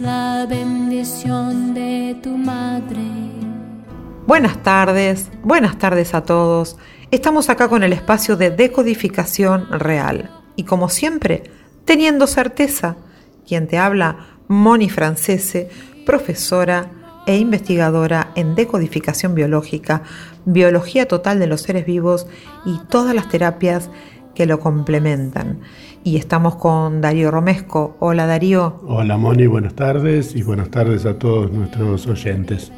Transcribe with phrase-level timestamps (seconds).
[0.00, 3.00] la bendición de tu madre.
[4.26, 6.78] Buenas tardes, buenas tardes a todos.
[7.10, 10.30] Estamos acá con el espacio de decodificación real.
[10.56, 11.44] Y como siempre,
[11.84, 12.96] teniendo certeza,
[13.46, 15.68] quien te habla, Moni Francese,
[16.06, 16.90] profesora
[17.26, 20.02] e investigadora en decodificación biológica,
[20.44, 22.26] biología total de los seres vivos
[22.64, 23.90] y todas las terapias
[24.34, 25.60] que lo complementan.
[26.06, 27.96] Y estamos con Darío Romesco.
[27.98, 28.78] Hola Darío.
[28.86, 32.70] Hola Moni, buenas tardes y buenas tardes a todos nuestros oyentes.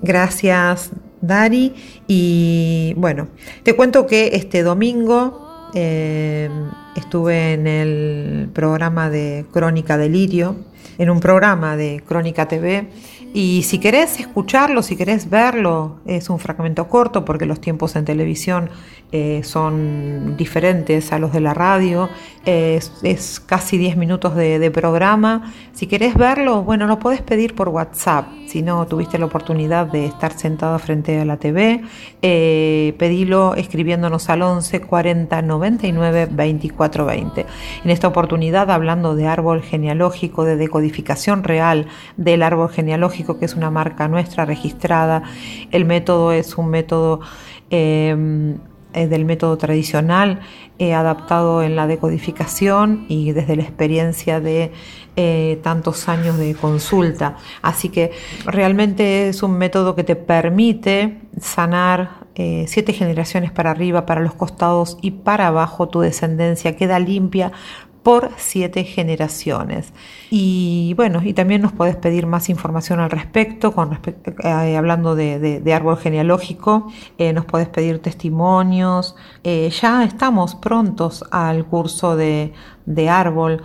[0.00, 0.90] Gracias
[1.20, 1.74] Dari.
[2.08, 3.28] Y bueno,
[3.62, 6.48] te cuento que este domingo eh,
[6.96, 10.56] estuve en el programa de Crónica Delirio,
[10.96, 12.88] en un programa de Crónica TV
[13.34, 18.04] y si querés escucharlo, si querés verlo, es un fragmento corto porque los tiempos en
[18.04, 18.70] televisión
[19.14, 22.08] eh, son diferentes a los de la radio.
[22.44, 25.52] es, casi 10 minutos de, programa.
[25.72, 28.26] Si querés verlo, bueno, lo podés pedir por WhatsApp.
[28.46, 31.82] Si no tuviste la oportunidad de estar sentado frente a la TV,
[32.22, 37.46] eh, pedilo escribiéndonos al 11 40 99 24 20.
[37.84, 41.86] En esta oportunidad, hablando de árbol genealógico, de decodificación real
[42.16, 45.22] del árbol genealógico, que es una marca nuestra registrada.
[45.70, 47.20] El método es un método
[47.70, 48.58] em,
[48.92, 50.40] del método tradicional,
[50.90, 54.72] adaptado en la decodificación y desde la experiencia de
[55.14, 57.36] eh, tantos años de consulta.
[57.60, 58.10] Así que
[58.46, 64.34] realmente es un método que te permite sanar eh, siete generaciones para arriba, para los
[64.34, 65.88] costados y para abajo.
[65.88, 67.52] Tu descendencia queda limpia
[68.02, 69.92] por siete generaciones.
[70.30, 73.98] Y bueno, y también nos puedes pedir más información al respecto, con
[74.44, 79.14] eh, hablando de, árbol genealógico, eh, nos puedes pedir testimonios.
[79.44, 82.52] Eh, ya estamos prontos al curso de,
[82.86, 83.62] de árbol,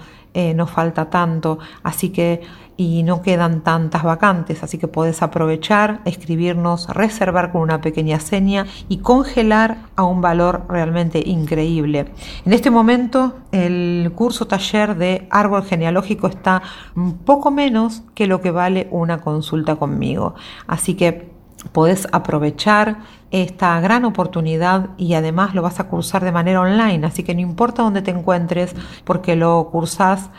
[0.53, 2.41] nos falta tanto, así que
[2.77, 8.67] y no quedan tantas vacantes, así que podés aprovechar, escribirnos, reservar con una pequeña seña
[8.87, 12.13] y congelar a un valor realmente increíble.
[12.45, 16.61] En este momento el curso taller de árbol genealógico está
[16.95, 20.35] un poco menos que lo que vale una consulta conmigo,
[20.67, 21.35] así que
[21.71, 22.99] podés aprovechar
[23.31, 27.41] esta gran oportunidad y además lo vas a cursar de manera online, así que no
[27.41, 30.29] importa dónde te encuentres porque lo cursás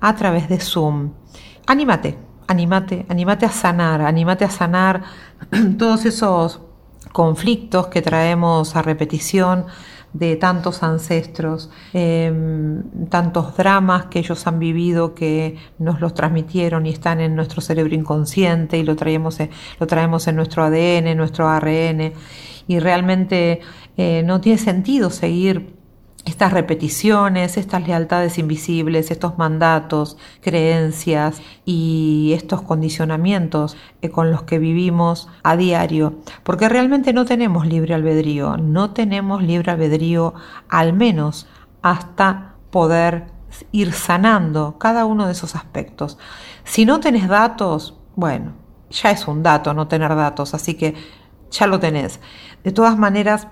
[0.00, 1.10] a través de Zoom
[1.66, 2.16] anímate,
[2.46, 5.02] anímate, anímate a sanar, anímate a sanar
[5.78, 6.60] todos esos
[7.12, 9.66] conflictos que traemos a repetición
[10.12, 16.90] de tantos ancestros, em, tantos dramas que ellos han vivido que nos los transmitieron y
[16.90, 19.38] están en nuestro cerebro inconsciente y lo traemos,
[19.78, 22.12] lo traemos en nuestro ADN, en nuestro ARN
[22.66, 23.60] y realmente
[23.96, 25.75] eh, no tiene sentido seguir
[26.26, 34.58] estas repeticiones, estas lealtades invisibles, estos mandatos, creencias y estos condicionamientos eh, con los que
[34.58, 40.34] vivimos a diario, porque realmente no tenemos libre albedrío, no tenemos libre albedrío
[40.68, 41.46] al menos
[41.80, 43.28] hasta poder
[43.70, 46.18] ir sanando cada uno de esos aspectos.
[46.64, 48.52] Si no tenés datos, bueno,
[48.90, 50.94] ya es un dato no tener datos, así que
[51.52, 52.18] ya lo tenés.
[52.64, 53.46] De todas maneras,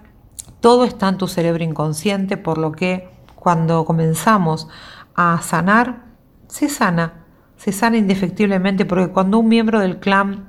[0.64, 4.66] todo está en tu cerebro inconsciente, por lo que cuando comenzamos
[5.14, 6.06] a sanar,
[6.48, 7.26] se sana,
[7.58, 10.48] se sana indefectiblemente, porque cuando un miembro del clan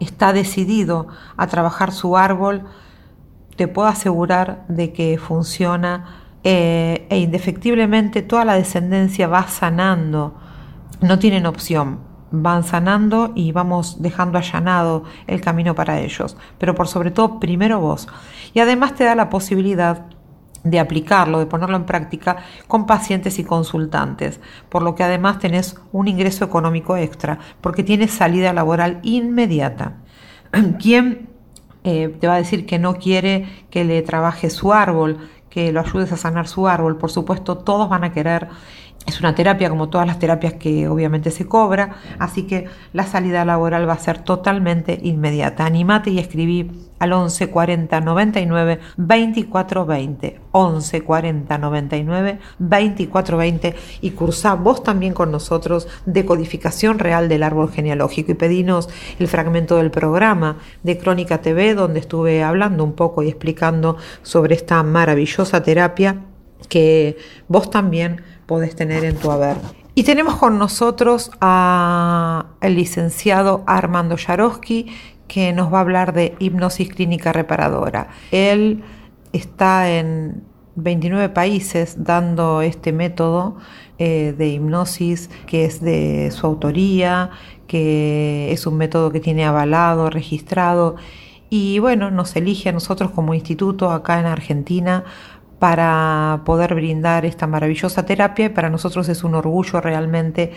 [0.00, 2.66] está decidido a trabajar su árbol,
[3.56, 10.34] te puedo asegurar de que funciona eh, e indefectiblemente toda la descendencia va sanando,
[11.00, 12.00] no tienen opción
[12.32, 16.36] van sanando y vamos dejando allanado el camino para ellos.
[16.58, 18.08] Pero por sobre todo, primero vos.
[18.54, 20.06] Y además te da la posibilidad
[20.64, 22.38] de aplicarlo, de ponerlo en práctica
[22.68, 28.12] con pacientes y consultantes, por lo que además tenés un ingreso económico extra, porque tienes
[28.12, 29.96] salida laboral inmediata.
[30.80, 31.28] ¿Quién
[31.84, 35.18] eh, te va a decir que no quiere que le trabaje su árbol,
[35.50, 36.96] que lo ayudes a sanar su árbol?
[36.96, 38.48] Por supuesto, todos van a querer
[39.06, 43.44] es una terapia como todas las terapias que obviamente se cobra, así que la salida
[43.44, 45.66] laboral va a ser totalmente inmediata.
[45.66, 46.70] Animate y escribí
[47.00, 50.40] al 11 40 99 24 20.
[50.52, 57.70] 11 40 99 24 20 y cursá vos también con nosotros decodificación real del árbol
[57.72, 58.88] genealógico y pedinos
[59.18, 64.54] el fragmento del programa de Crónica TV donde estuve hablando un poco y explicando sobre
[64.54, 66.20] esta maravillosa terapia
[66.68, 67.16] que
[67.48, 68.22] vos también
[68.52, 69.56] podés tener en tu haber.
[69.94, 74.92] Y tenemos con nosotros a el licenciado Armando Yarosky,
[75.26, 78.08] que nos va a hablar de hipnosis clínica reparadora.
[78.30, 78.84] Él
[79.32, 80.44] está en
[80.74, 83.56] 29 países dando este método
[83.96, 87.30] eh, de hipnosis que es de su autoría,
[87.66, 90.96] que es un método que tiene avalado, registrado
[91.54, 95.04] y bueno, nos elige a nosotros como instituto acá en Argentina
[95.62, 100.50] para poder brindar esta maravillosa terapia para nosotros es un orgullo realmente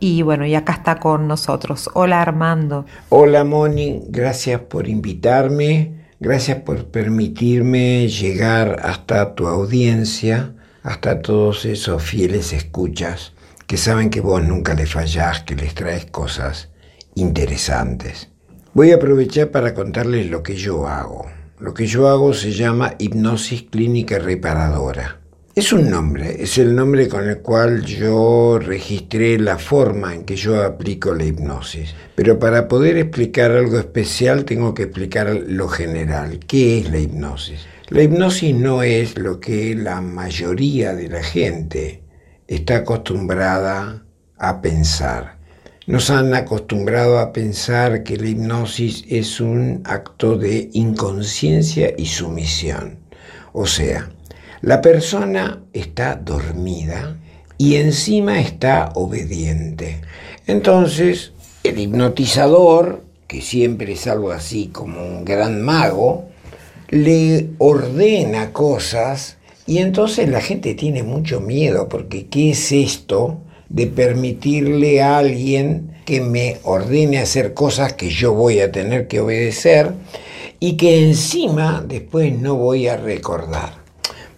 [0.00, 1.90] y bueno, y acá está con nosotros.
[1.92, 2.86] Hola Armando.
[3.10, 12.02] Hola Moni, gracias por invitarme, gracias por permitirme llegar hasta tu audiencia, hasta todos esos
[12.02, 13.34] fieles escuchas
[13.66, 16.70] que saben que vos nunca les fallás, que les traes cosas
[17.14, 18.30] interesantes.
[18.72, 21.35] Voy a aprovechar para contarles lo que yo hago.
[21.58, 25.20] Lo que yo hago se llama hipnosis clínica reparadora.
[25.54, 30.36] Es un nombre, es el nombre con el cual yo registré la forma en que
[30.36, 31.94] yo aplico la hipnosis.
[32.14, 36.40] Pero para poder explicar algo especial tengo que explicar lo general.
[36.40, 37.66] ¿Qué es la hipnosis?
[37.88, 42.02] La hipnosis no es lo que la mayoría de la gente
[42.46, 44.04] está acostumbrada
[44.36, 45.35] a pensar.
[45.86, 52.98] Nos han acostumbrado a pensar que la hipnosis es un acto de inconsciencia y sumisión.
[53.52, 54.10] O sea,
[54.62, 57.16] la persona está dormida
[57.56, 60.00] y encima está obediente.
[60.48, 61.30] Entonces,
[61.62, 66.24] el hipnotizador, que siempre es algo así como un gran mago,
[66.88, 69.36] le ordena cosas
[69.68, 73.40] y entonces la gente tiene mucho miedo porque ¿qué es esto?
[73.68, 79.20] De permitirle a alguien que me ordene hacer cosas que yo voy a tener que
[79.20, 79.92] obedecer
[80.60, 83.74] y que encima después no voy a recordar.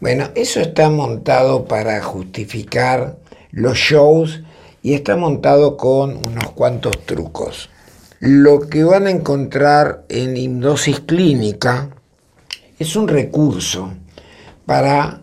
[0.01, 3.19] Bueno, eso está montado para justificar
[3.51, 4.43] los shows
[4.83, 7.69] y está montado con unos cuantos trucos.
[8.21, 11.91] Lo que van a encontrar en hipnosis clínica
[12.79, 13.93] es un recurso
[14.67, 15.23] para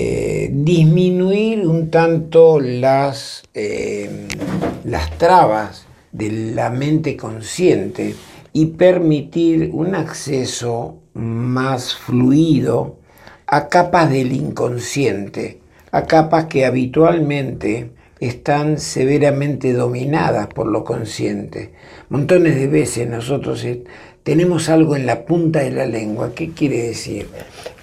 [0.00, 4.28] eh, disminuir un tanto las, eh,
[4.84, 8.14] las trabas de la mente consciente
[8.52, 12.98] y permitir un acceso más fluido
[13.48, 17.90] a capas del inconsciente, a capas que habitualmente
[18.20, 21.72] están severamente dominadas por lo consciente.
[22.08, 23.82] Montones de veces nosotros eh,
[24.22, 26.34] tenemos algo en la punta de la lengua.
[26.36, 27.26] ¿Qué quiere decir?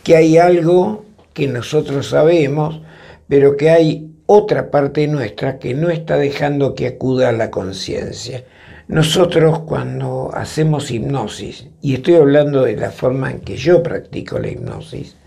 [0.02, 1.04] Que hay algo
[1.36, 2.82] que nosotros sabemos,
[3.28, 8.46] pero que hay otra parte nuestra que no está dejando que acuda a la conciencia.
[8.88, 14.48] Nosotros cuando hacemos hipnosis, y estoy hablando de la forma en que yo practico la
[14.48, 15.18] hipnosis,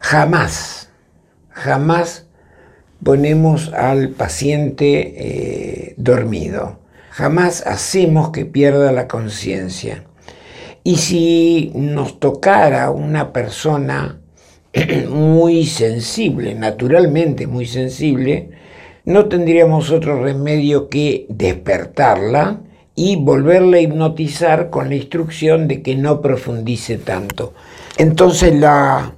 [0.00, 0.88] jamás,
[1.50, 2.26] jamás
[3.04, 6.78] ponemos al paciente eh, dormido,
[7.10, 10.04] jamás hacemos que pierda la conciencia.
[10.82, 14.18] Y si nos tocara una persona
[15.08, 18.50] muy sensible, naturalmente muy sensible,
[19.04, 22.60] no tendríamos otro remedio que despertarla
[22.94, 27.54] y volverla a hipnotizar con la instrucción de que no profundice tanto.
[27.96, 29.14] Entonces la,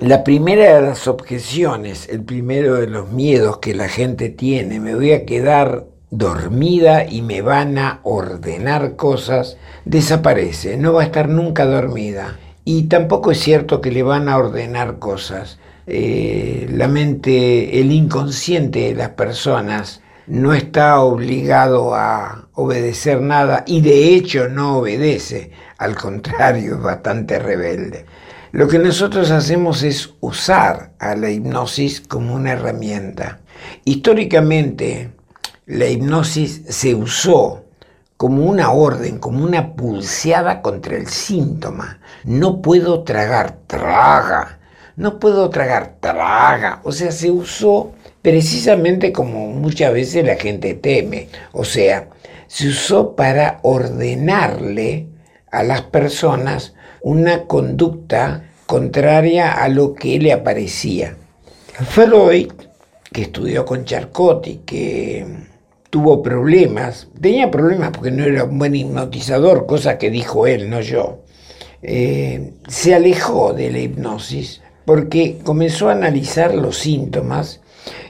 [0.00, 4.94] la primera de las objeciones, el primero de los miedos que la gente tiene, me
[4.94, 11.28] voy a quedar dormida y me van a ordenar cosas, desaparece, no va a estar
[11.28, 12.38] nunca dormida.
[12.64, 15.58] Y tampoco es cierto que le van a ordenar cosas.
[15.86, 23.82] Eh, la mente, el inconsciente de las personas no está obligado a obedecer nada y
[23.82, 28.06] de hecho no obedece, al contrario, es bastante rebelde.
[28.52, 33.40] Lo que nosotros hacemos es usar a la hipnosis como una herramienta.
[33.84, 35.10] Históricamente,
[35.66, 37.63] la hipnosis se usó
[38.16, 41.98] como una orden, como una pulseada contra el síntoma.
[42.24, 44.58] No puedo tragar, traga.
[44.96, 46.80] No puedo tragar, traga.
[46.84, 47.92] O sea, se usó
[48.22, 51.28] precisamente como muchas veces la gente teme.
[51.52, 52.08] O sea,
[52.46, 55.08] se usó para ordenarle
[55.50, 61.16] a las personas una conducta contraria a lo que le aparecía.
[61.88, 62.52] Freud,
[63.12, 65.26] que estudió con Charcotti, que
[65.94, 70.80] tuvo problemas, tenía problemas porque no era un buen hipnotizador, cosa que dijo él, no
[70.80, 71.22] yo,
[71.82, 77.60] eh, se alejó de la hipnosis porque comenzó a analizar los síntomas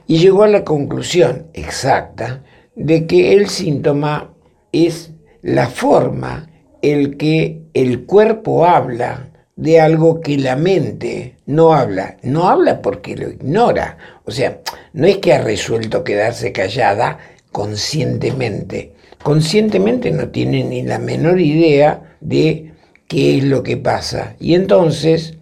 [0.07, 2.43] y llegó a la conclusión exacta
[2.75, 4.33] de que el síntoma
[4.73, 5.11] es
[5.43, 6.49] la forma
[6.81, 12.17] en que el cuerpo habla de algo que la mente no habla.
[12.23, 13.99] No habla porque lo ignora.
[14.25, 14.61] O sea,
[14.95, 17.19] no es que ha resuelto quedarse callada,
[17.55, 18.95] conscientemente.
[19.23, 22.73] Conscientemente no tiene ni la menor idea de
[23.07, 24.35] qué es lo que pasa.
[24.41, 25.35] Y entonces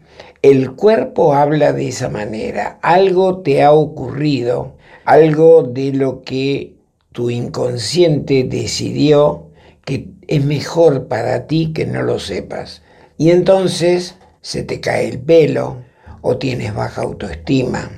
[0.43, 2.79] el cuerpo habla de esa manera.
[2.83, 4.77] Algo te ha ocurrido,
[5.07, 6.75] algo de lo que
[7.13, 9.49] tu inconsciente decidió
[9.87, 12.83] que es mejor para ti que no lo sepas.
[13.17, 15.79] Y entonces se te cae el pelo,
[16.21, 17.91] o tienes baja autoestima,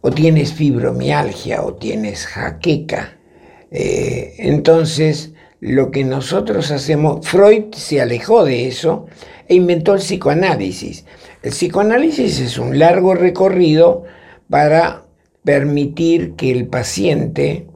[0.00, 3.19] o tienes fibromialgia, o tienes jaqueca.
[3.70, 9.06] Eh, entonces, lo que nosotros hacemos, Freud se alejó de eso
[9.48, 11.04] e inventó el psicoanálisis.
[11.42, 14.04] El psicoanálisis es un largo recorrido
[14.48, 15.04] para
[15.44, 17.66] permitir que el paciente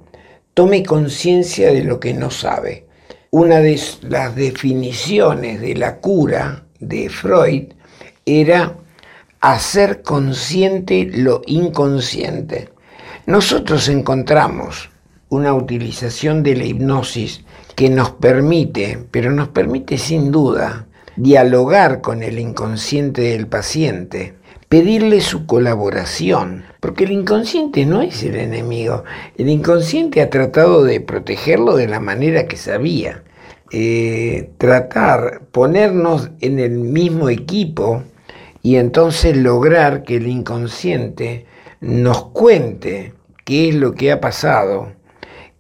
[0.55, 2.87] tome conciencia de lo que no sabe.
[3.31, 7.73] Una de las definiciones de la cura de Freud
[8.25, 8.77] era
[9.41, 12.71] hacer consciente lo inconsciente.
[13.27, 14.91] Nosotros encontramos
[15.35, 20.87] una utilización de la hipnosis que nos permite, pero nos permite sin duda,
[21.17, 24.35] dialogar con el inconsciente del paciente,
[24.69, 29.05] pedirle su colaboración, porque el inconsciente no es el enemigo,
[29.37, 33.23] el inconsciente ha tratado de protegerlo de la manera que sabía.
[33.71, 38.05] Eh, tratar, ponernos en el mismo equipo
[38.63, 41.47] y entonces lograr que el inconsciente
[41.81, 43.15] nos cuente
[43.45, 44.93] qué es lo que ha pasado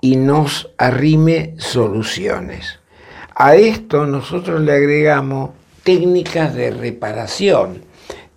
[0.04, 2.78] y nos arrime soluciones.
[3.34, 7.86] A esto nosotros le agregamos técnicas de reparación,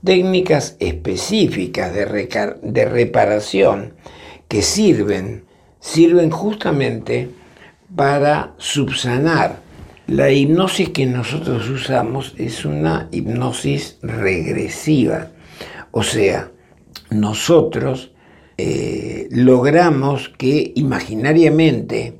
[0.01, 3.95] técnicas específicas de, de reparación
[4.47, 5.43] que sirven,
[5.81, 7.31] sirven justamente
[7.93, 9.59] para subsanar.
[10.07, 15.31] La hipnosis que nosotros usamos es una hipnosis regresiva,
[15.91, 16.49] o sea,
[17.09, 18.11] nosotros
[18.57, 22.15] eh, logramos que imaginariamente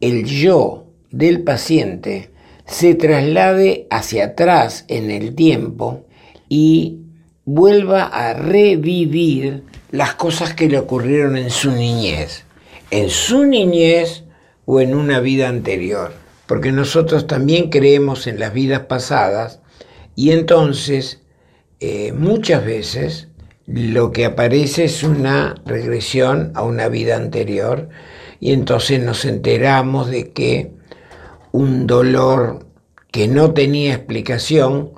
[0.00, 2.30] el yo del paciente
[2.66, 6.06] se traslade hacia atrás en el tiempo
[6.48, 7.00] y
[7.44, 12.44] vuelva a revivir las cosas que le ocurrieron en su niñez,
[12.90, 14.24] en su niñez
[14.64, 16.12] o en una vida anterior,
[16.46, 19.60] porque nosotros también creemos en las vidas pasadas
[20.14, 21.20] y entonces
[21.80, 23.28] eh, muchas veces
[23.66, 27.88] lo que aparece es una regresión a una vida anterior
[28.40, 30.72] y entonces nos enteramos de que
[31.52, 32.66] un dolor
[33.10, 34.92] que no tenía explicación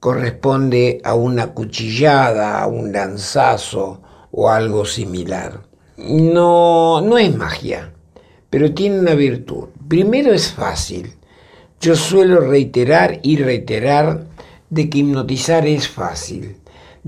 [0.00, 5.62] corresponde a una cuchillada, a un lanzazo o algo similar.
[5.96, 7.92] No, no es magia,
[8.50, 9.68] pero tiene una virtud.
[9.88, 11.14] Primero es fácil.
[11.80, 14.26] Yo suelo reiterar y reiterar
[14.70, 16.56] de que hipnotizar es fácil,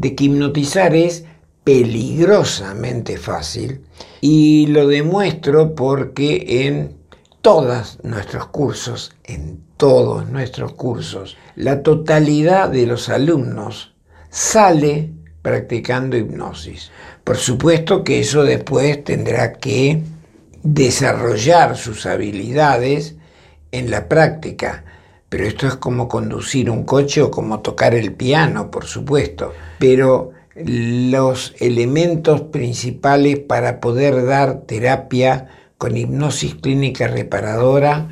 [0.00, 1.24] de que hipnotizar es
[1.62, 3.82] peligrosamente fácil
[4.22, 6.96] y lo demuestro porque en
[7.42, 13.92] todos nuestros cursos, en todos nuestros cursos, la totalidad de los alumnos
[14.30, 15.10] sale
[15.42, 16.90] practicando hipnosis.
[17.22, 20.02] Por supuesto que eso después tendrá que
[20.62, 23.16] desarrollar sus habilidades
[23.70, 24.84] en la práctica,
[25.30, 29.52] pero esto es como conducir un coche o como tocar el piano, por supuesto.
[29.78, 35.46] Pero los elementos principales para poder dar terapia
[35.78, 38.08] con hipnosis clínica reparadora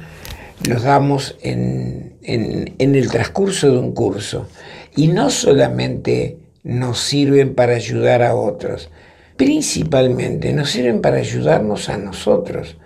[0.67, 4.47] los damos en, el transcurso de un curso.
[4.95, 8.91] Y no solamente nos sirven para ayudar a otros,
[9.37, 12.77] principalmente nos sirven para ayudarnos a nosotros.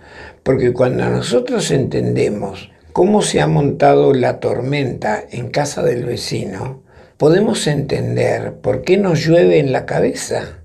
[0.41, 6.83] Porque cuando nosotros entendemos cómo se ha montado la tormenta en casa del vecino,
[7.17, 10.59] podemos entender por qué nos llueve en la cabeza.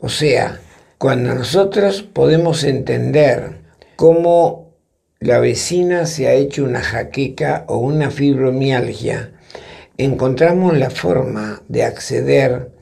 [0.00, 0.58] O sea,
[0.96, 3.58] cuando nosotros podemos entender
[3.94, 4.74] cómo
[5.20, 9.32] la vecina se ha hecho una jaqueca o una fibromialgia,
[9.98, 12.72] encontramos la forma de acceder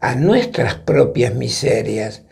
[0.00, 2.24] a nuestras propias miserias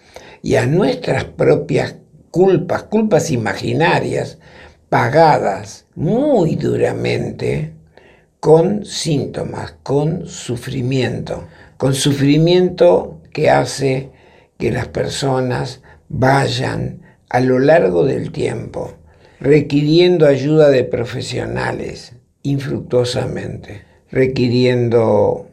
[0.42, 1.94] y a nuestras propias
[2.32, 4.38] culpas, culpas imaginarias,
[4.88, 7.72] pagadas muy duramente
[8.38, 14.10] con síntomas, con sufrimiento, con sufrimiento que hace
[14.58, 18.94] que las personas vayan a lo largo del tiempo
[19.40, 22.12] requiriendo ayuda de profesionales
[22.42, 25.48] infructuosamente, requiriendo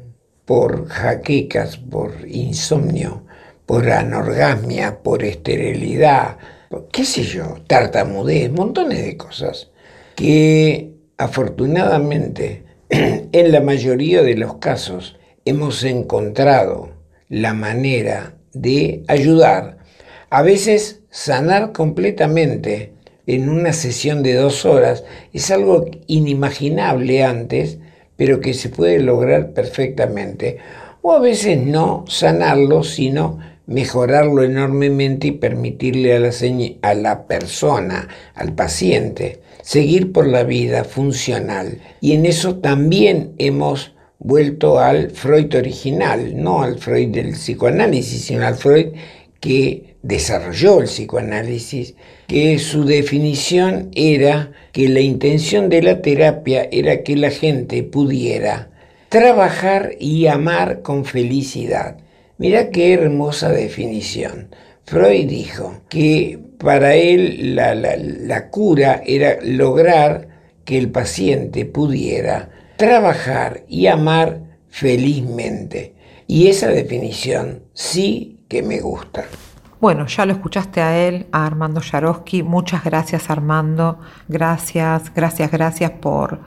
[0.46, 3.24] por jaquecas, por insomnio,
[3.66, 6.38] por anorgasmia, por esterilidad,
[6.92, 9.72] qué sé yo, tartamudez, montones de cosas
[10.16, 16.90] que afortunadamente en la mayoría de los casos hemos encontrado
[17.30, 19.78] la manera de ayudar,
[20.30, 22.94] a veces sanar completamente
[23.28, 25.04] en una sesión de dos horas
[25.34, 27.80] es algo inimaginable antes,
[28.16, 30.58] pero que se puede lograr perfectamente.
[31.02, 36.32] o a veces no sanarlo, sino mejorarlo enormemente y permitirle a la,
[36.82, 41.80] a la persona, al paciente, seguir por la vida funcional.
[42.00, 48.46] Y en eso también hemos vuelto al Freud original, no al Freud del psicoanálisis, sino
[48.46, 48.90] al Freud
[49.40, 51.96] que desarrolló el psicoanálisis,
[52.28, 58.70] que su definición era que la intención de la terapia era que la gente pudiera
[59.10, 61.98] trabajar y amar con felicidad.
[62.38, 64.50] Mira qué hermosa definición.
[64.86, 70.28] Freud dijo que para él la, cura era lograr
[70.66, 75.94] que el paciente pudiera trabajar y amar felizmente.
[76.26, 79.26] Y esa definición sí que me gusta.
[79.80, 82.42] Bueno, ya lo escuchaste a él, a Armando Yarosky.
[82.42, 84.00] Muchas gracias Armando.
[84.28, 86.40] Gracias, gracias, gracias por,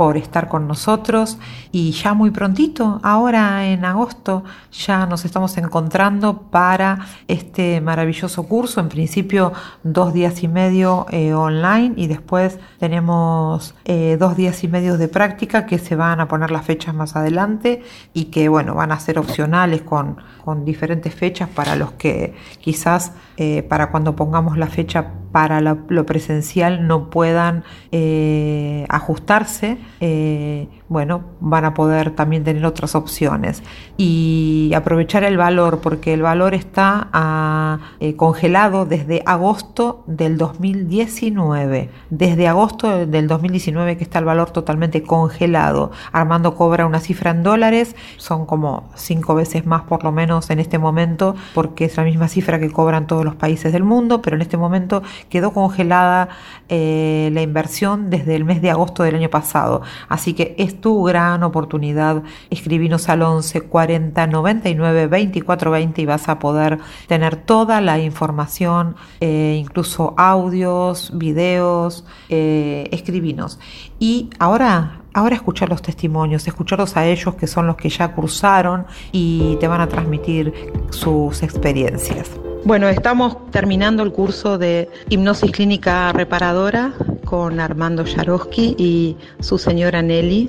[0.00, 1.38] por estar con nosotros.
[1.72, 8.80] Y ya muy prontito, ahora en agosto, ya nos estamos encontrando para este maravilloso curso,
[8.80, 9.52] en principio
[9.82, 15.08] dos días y medio eh, online y después tenemos eh, dos días y medio de
[15.08, 17.82] práctica que se van a poner las fechas más adelante
[18.14, 23.12] y que bueno, van a ser opcionales con, con diferentes fechas para los que quizás
[23.36, 31.22] eh, para cuando pongamos la fecha para lo, presencial no puedan eh, ajustarse, eh, bueno,
[31.38, 33.62] van a poder también tener otras opciones
[33.96, 41.90] y aprovechar el valor, porque el valor está ah, eh, congelado desde agosto del 2019.
[42.10, 45.92] Desde agosto del 2019 que está el valor totalmente congelado.
[46.10, 50.58] Armando cobra una cifra en dólares, son como cinco veces más por lo menos en
[50.58, 54.34] este momento, porque es la misma cifra que cobran todos los países del mundo, pero
[54.34, 56.30] en este momento quedó congelada
[56.68, 59.82] eh, la inversión desde el mes de agosto del año pasado.
[60.08, 62.22] Así que tu gran oportunidad.
[62.50, 68.96] Escribinos al 11 40 99 24 20 y vas a poder tener toda la información,
[69.20, 72.04] eh, incluso audios, videos.
[72.28, 73.58] Eh, escribinos.
[73.98, 78.86] Y ahora Ahora escuchar los testimonios, escucharlos a ellos que son los que ya cursaron
[79.10, 80.54] y te van a transmitir
[80.90, 82.30] sus experiencias.
[82.64, 86.92] Bueno, estamos terminando el curso de hipnosis clínica reparadora
[87.24, 90.48] con Armando Yarosky y su señora Nelly.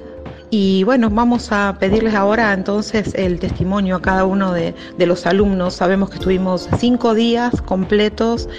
[0.54, 5.76] Y bueno, vamos a pedirles ahora entonces el testimonio a cada uno de, los alumnos.
[5.76, 8.50] Sabemos que estuvimos cinco días completos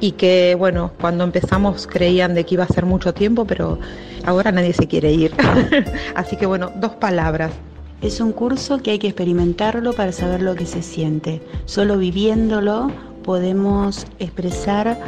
[0.00, 3.78] y que bueno, cuando empezamos creían de que iba a ser mucho tiempo, pero
[4.24, 5.34] ahora nadie se quiere ir.
[6.14, 7.52] Así que bueno, dos palabras.
[8.00, 11.42] Es un curso que hay que experimentarlo para saber lo que se siente.
[11.66, 12.90] Solo viviéndolo
[13.24, 14.98] podemos expresar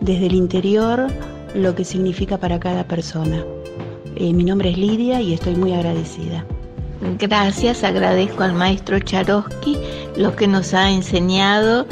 [0.00, 1.06] desde el interior
[1.54, 3.44] lo que significa para cada persona.
[4.16, 6.44] Eh, mi nombre es Lidia y estoy muy agradecida.
[7.18, 9.76] Gracias, agradezco al maestro Charosky.
[10.16, 11.86] Lo que nos ha enseñado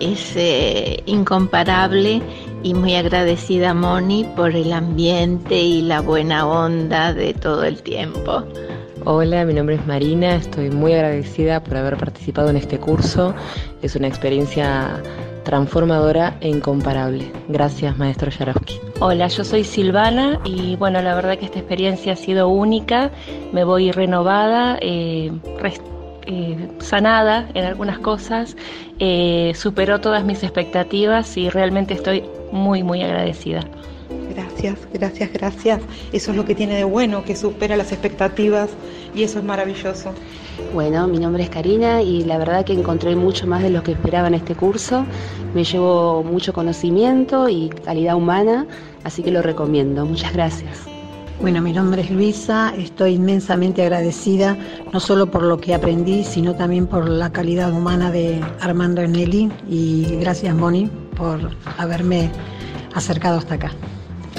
[0.00, 2.22] es eh, incomparable
[2.62, 8.44] y muy agradecida Moni por el ambiente y la buena onda de todo el tiempo.
[9.04, 13.34] Hola, mi nombre es Marina, estoy muy agradecida por haber participado en este curso.
[13.82, 15.02] Es una experiencia
[15.44, 17.30] transformadora e incomparable.
[17.48, 18.80] Gracias, maestro Yarowski.
[19.00, 23.10] Hola, yo soy Silvana y bueno, la verdad que esta experiencia ha sido única.
[23.52, 25.30] Me voy renovada, eh,
[26.26, 28.56] eh, sanada en algunas cosas,
[28.98, 33.60] eh, superó todas mis expectativas y realmente estoy muy, muy agradecida.
[34.64, 35.80] Gracias, gracias, gracias.
[36.14, 38.70] Eso es lo que tiene de bueno, que supera las expectativas
[39.14, 40.14] y eso es maravilloso.
[40.72, 43.92] Bueno, mi nombre es Karina y la verdad que encontré mucho más de lo que
[43.92, 45.04] esperaba en este curso.
[45.54, 48.66] Me llevo mucho conocimiento y calidad humana,
[49.02, 50.06] así que lo recomiendo.
[50.06, 50.86] Muchas gracias.
[51.42, 54.56] Bueno, mi nombre es Luisa, estoy inmensamente agradecida,
[54.94, 59.50] no solo por lo que aprendí, sino también por la calidad humana de Armando Enelli
[59.68, 62.30] y gracias Moni por haberme
[62.94, 63.72] acercado hasta acá.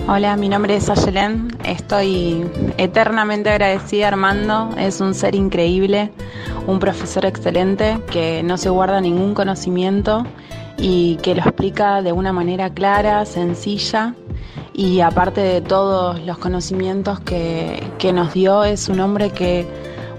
[0.08, 1.48] Hola, mi nombre es Ayelen.
[1.64, 2.46] Estoy
[2.78, 4.70] eternamente agradecida Armando.
[4.78, 6.12] Es un ser increíble,
[6.68, 10.24] un profesor excelente que no se guarda ningún conocimiento
[10.78, 14.14] y que lo explica de una manera clara, sencilla.
[14.76, 17.82] Y aparte de todos los conocimientos que,
[18.14, 19.66] nos dio, es un hombre que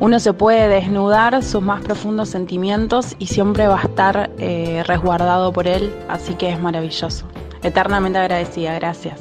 [0.00, 5.52] uno se puede desnudar sus más profundos sentimientos y siempre va a estar eh, resguardado
[5.52, 5.94] por él.
[6.08, 7.24] Así que es maravilloso.
[7.62, 8.74] Eternamente agradecida.
[8.74, 9.20] Gracias.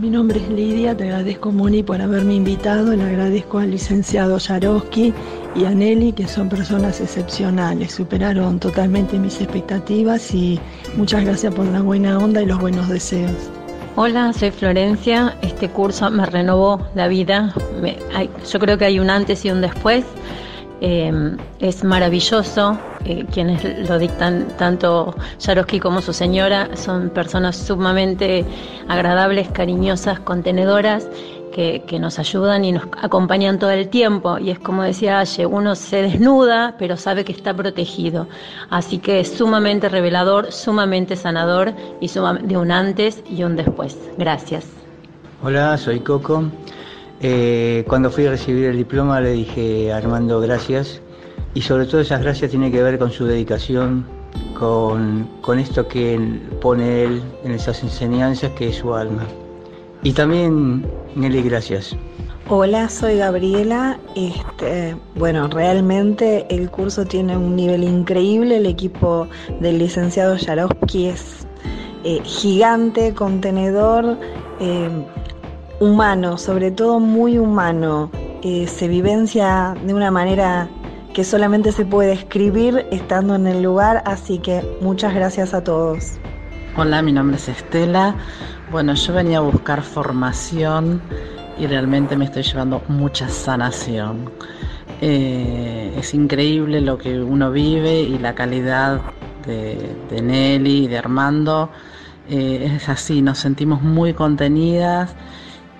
[0.00, 5.12] Mi nombre es Lidia, te agradezco Moni por haberme invitado, le agradezco al licenciado Yaroski
[5.54, 10.58] y a Nelly, que son personas excepcionales, superaron totalmente mis expectativas y
[10.96, 13.50] muchas gracias por la buena onda y los buenos deseos.
[13.94, 17.52] Hola, soy Florencia, este curso me renovó la vida,
[18.50, 20.06] yo creo que hay un antes y un después.
[20.80, 28.46] Eh, es maravilloso, eh, quienes lo dictan, tanto Yaroski como su señora, son personas sumamente
[28.88, 31.08] agradables, cariñosas, contenedoras.
[31.50, 34.38] Que, que, nos ayudan y nos acompañan todo el tiempo.
[34.38, 38.28] Y es como decía Aye, uno se desnuda, pero sabe que está protegido.
[38.70, 43.98] Así que es sumamente revelador, sumamente sanador y de un antes y un después.
[44.16, 44.64] Gracias.
[45.42, 46.44] Hola, soy Coco.
[47.22, 51.02] Eh, cuando fui a recibir el diploma le dije a Armando gracias
[51.52, 54.06] y sobre todo esas gracias tienen que ver con su dedicación,
[54.58, 56.18] con, con esto que
[56.62, 59.26] pone él en esas enseñanzas que es su alma.
[60.02, 61.94] Y también Nelly, gracias.
[62.48, 63.98] Hola, soy Gabriela.
[64.16, 68.56] Este, bueno, realmente el curso tiene un nivel increíble.
[68.56, 69.28] El equipo
[69.60, 71.46] del licenciado Yarovsky es
[72.02, 74.16] eh, gigante, contenedor.
[74.58, 74.88] Eh,
[75.80, 78.10] humano, sobre todo muy humano.
[78.42, 80.68] Se vivencia de una manera
[81.12, 86.18] que solamente se puede escribir estando en el lugar, así que muchas gracias a todos.
[86.76, 88.14] Hola, mi nombre es Estela.
[88.70, 91.02] Bueno, yo venía a buscar formación
[91.58, 94.30] y realmente me estoy llevando mucha sanación.
[95.00, 99.00] Eh, es increíble lo que uno vive y la calidad
[99.46, 101.70] de, Nelly y de Armando.
[102.28, 105.16] Eh, es así, nos sentimos muy contenidas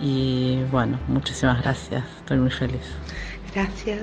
[0.00, 2.86] y bueno, muchísimas gracias, estoy muy feliz.
[3.54, 4.02] Gracias.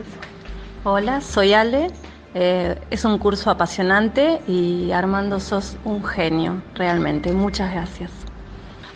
[0.83, 1.91] Hola, soy Ale.
[2.33, 7.31] Eh, es un curso apasionante y Armando sos un genio, realmente.
[7.31, 8.11] Muchas gracias.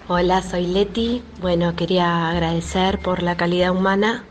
[0.07, 1.23] Hola, soy Leti.
[1.39, 4.25] Bueno, quería agradecer por la calidad humana,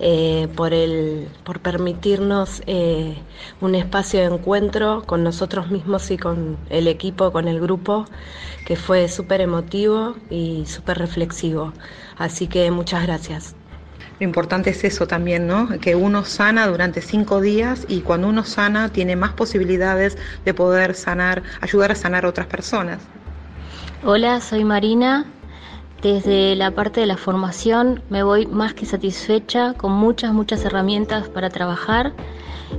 [0.00, 3.14] eh, por, el, por permitirnos eh,
[3.60, 8.06] un espacio de encuentro con nosotros mismos y con el equipo, con el grupo
[8.64, 11.72] que fue súper emotivo y súper reflexivo.
[12.16, 13.54] Así que muchas gracias.
[14.18, 15.68] Lo importante es eso también, ¿no?
[15.80, 20.94] Que uno sana durante cinco días y cuando uno sana tiene más posibilidades de poder
[20.94, 22.98] sanar, ayudar a sanar a otras personas.
[24.04, 25.26] Hola, soy Marina.
[26.02, 31.28] Desde la parte de la formación me voy más que satisfecha, con muchas, muchas herramientas
[31.28, 32.12] para trabajar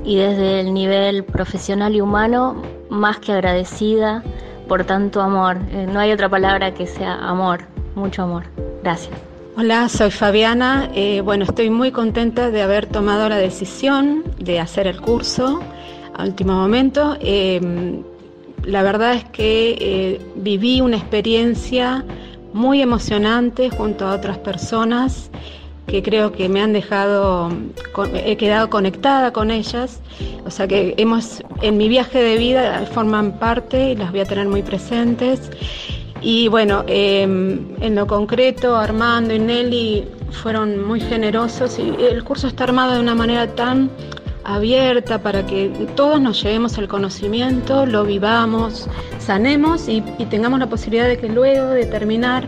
[0.04, 4.24] y desde el nivel profesional y humano más que agradecida
[4.68, 5.58] por tanto amor.
[5.72, 7.62] Eh, no hay otra palabra que sea amor,
[7.94, 8.46] mucho amor.
[8.82, 9.14] Gracias.
[9.56, 10.90] Hola, soy Fabiana.
[10.96, 15.62] Eh, bueno, estoy muy contenta de haber tomado la decisión de hacer el curso
[16.16, 17.18] a último momento.
[17.20, 18.02] Em,
[18.64, 22.04] la verdad es que eh, viví una experiencia
[22.54, 25.30] muy emocionante junto a otras personas
[25.88, 27.52] que creo que me han dejado,
[28.14, 30.00] he quedado conectada con ellas,
[30.46, 34.26] o sea que hemos, en mi viaje de vida forman parte y las voy a
[34.26, 35.52] tener muy presentes.
[36.22, 42.48] Y bueno, em, en lo concreto, Armando y Nelly fueron muy generosos y el curso
[42.48, 43.90] está armado de una manera tan
[44.44, 48.88] abierta para que todos nos llevemos el conocimiento, lo vivamos,
[49.20, 52.48] sanemos y, y tengamos la posibilidad de que luego de terminar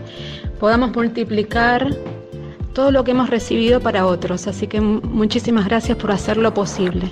[0.58, 1.94] podamos multiplicar
[2.74, 4.46] todo lo que hemos recibido para otros.
[4.46, 7.10] Así que muchísimas gracias por hacerlo posible.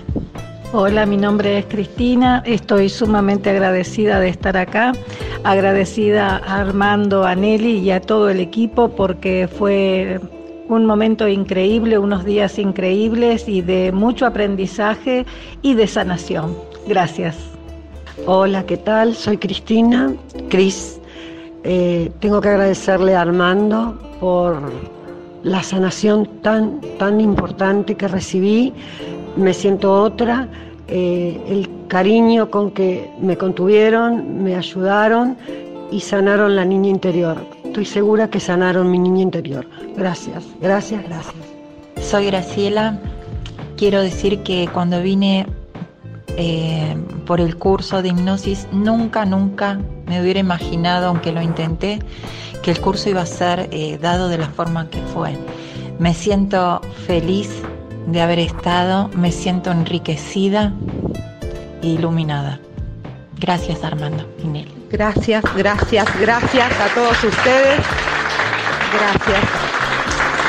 [0.74, 4.92] Hola, mi nombre es Cristina, estoy sumamente agradecida de estar acá,
[5.44, 10.18] agradecida a Armando, a Nelly y a todo el equipo porque fue
[10.72, 15.26] un momento increíble, unos días increíbles y de mucho aprendizaje
[15.60, 16.56] y de sanación.
[16.86, 17.36] Gracias.
[18.26, 19.14] Hola, ¿qué tal?
[19.14, 20.14] Soy Cristina,
[20.48, 21.00] Cris.
[21.64, 24.58] Eh, tengo que agradecerle a Armando por
[25.42, 28.72] la sanación tan, tan importante que recibí,
[29.36, 30.48] me siento otra,
[30.88, 35.36] eh, el cariño con que me contuvieron, me ayudaron
[35.90, 37.61] y sanaron la niña interior.
[37.72, 39.66] Estoy segura que sanaron mi niña interior.
[39.96, 41.34] Gracias, gracias, gracias.
[42.02, 42.98] Soy Graciela.
[43.78, 45.46] Quiero decir que cuando vine
[46.36, 52.00] eh, por el curso de hipnosis, nunca, nunca me hubiera imaginado, aunque lo intenté,
[52.62, 55.34] que el curso iba a ser eh, dado de la forma que fue.
[55.98, 57.48] Me siento feliz
[58.06, 60.74] de haber estado, me siento enriquecida
[61.80, 62.60] e iluminada.
[63.40, 64.26] Gracias Armando
[64.92, 67.80] Gracias, gracias, gracias a todos ustedes.
[68.92, 69.44] Gracias.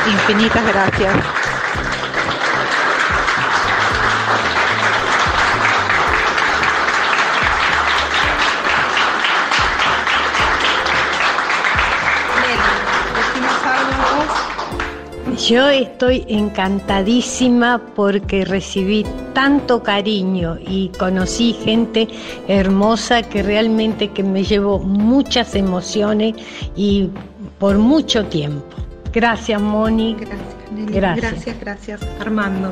[0.06, 1.43] Infinitas gracias.
[15.38, 22.08] Yo estoy encantadísima porque recibí tanto cariño y conocí gente
[22.48, 26.36] hermosa que realmente que me llevó muchas emociones
[26.76, 27.10] y
[27.58, 28.76] por mucho tiempo.
[29.12, 30.16] Gracias, Moni.
[30.72, 32.72] Gracias, gracias, gracias, Armando.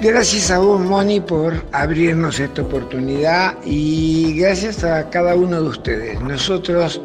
[0.00, 6.20] Gracias a vos, Moni, por abrirnos esta oportunidad y gracias a cada uno de ustedes.
[6.22, 7.02] Nosotros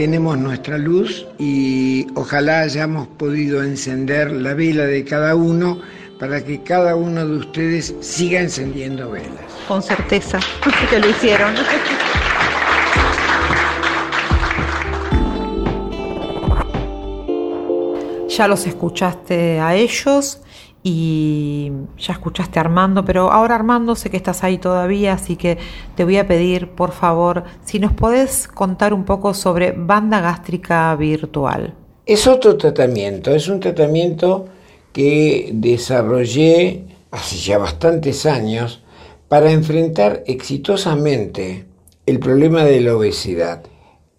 [0.00, 5.78] tenemos nuestra luz y ojalá hayamos podido encender la vela de cada uno
[6.18, 9.44] para que cada uno de ustedes siga encendiendo velas.
[9.68, 10.40] Con certeza
[10.88, 11.54] que lo hicieron.
[18.30, 20.40] Ya los escuchaste a ellos
[20.82, 25.58] y ya escuchaste a Armando, pero ahora Armando sé que estás ahí todavía, así que
[25.94, 30.94] te voy a pedir por favor si nos podés contar un poco sobre banda gástrica
[30.96, 31.74] virtual.
[32.06, 34.46] Es otro tratamiento, es un tratamiento
[34.92, 38.82] que desarrollé hace ya bastantes años
[39.28, 41.66] para enfrentar exitosamente
[42.06, 43.62] el problema de la obesidad.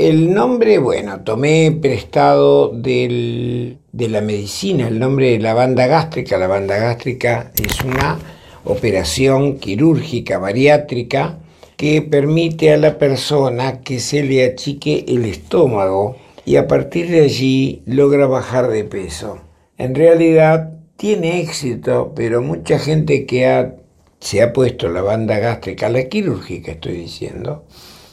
[0.02, 6.40] El nombre, bueno, tomé prestado de la medicina, el nombre de la banda gástrica.
[6.40, 8.18] La banda gástrica es una
[8.64, 11.38] operación quirúrgica bariátrica
[11.78, 17.22] que permite a la persona que se le achique el estómago y a partir de
[17.22, 19.38] allí logra bajar de peso.
[19.78, 23.74] En realidad tiene éxito, pero mucha gente que
[24.20, 27.66] se ha puesto la banda gástrica, la quirúrgica estoy diciendo,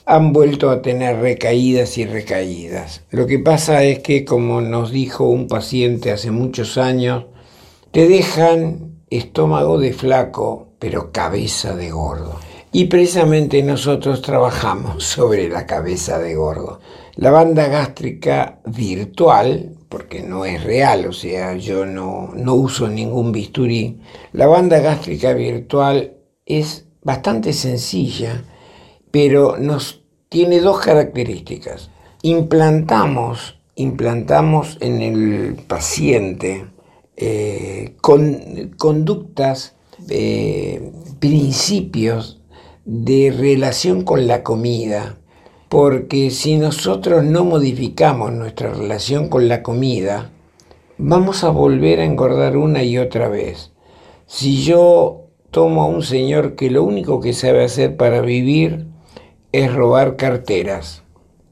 [0.09, 3.03] han vuelto a tener recaídas y recaídas.
[3.11, 7.27] Lo que pasa es que, como nos dijo un paciente hace muchos años,
[7.91, 12.41] te dejan estómago de flaco, pero cabeza de gordo.
[12.73, 16.81] Y precisamente nosotros trabajamos sobre la cabeza de gordo.
[17.17, 23.31] La banda gástrica virtual, porque no es real, o sea, yo no, no uso ningún
[23.31, 24.01] bisturí,
[24.33, 26.15] la banda gástrica virtual
[26.47, 28.43] es bastante sencilla
[29.11, 31.91] pero nos tiene dos características.
[32.23, 36.67] Implantamos, implantamos en el paciente
[37.17, 39.75] eh, con, conductas,
[40.09, 42.41] eh, principios
[42.85, 45.19] de relación con la comida,
[45.69, 50.31] porque si nosotros no modificamos nuestra relación con la comida,
[50.97, 53.73] vamos a volver a engordar una y otra vez.
[54.27, 58.88] Si yo tomo a un señor que lo único que sabe hacer para vivir
[59.53, 61.03] es robar carteras.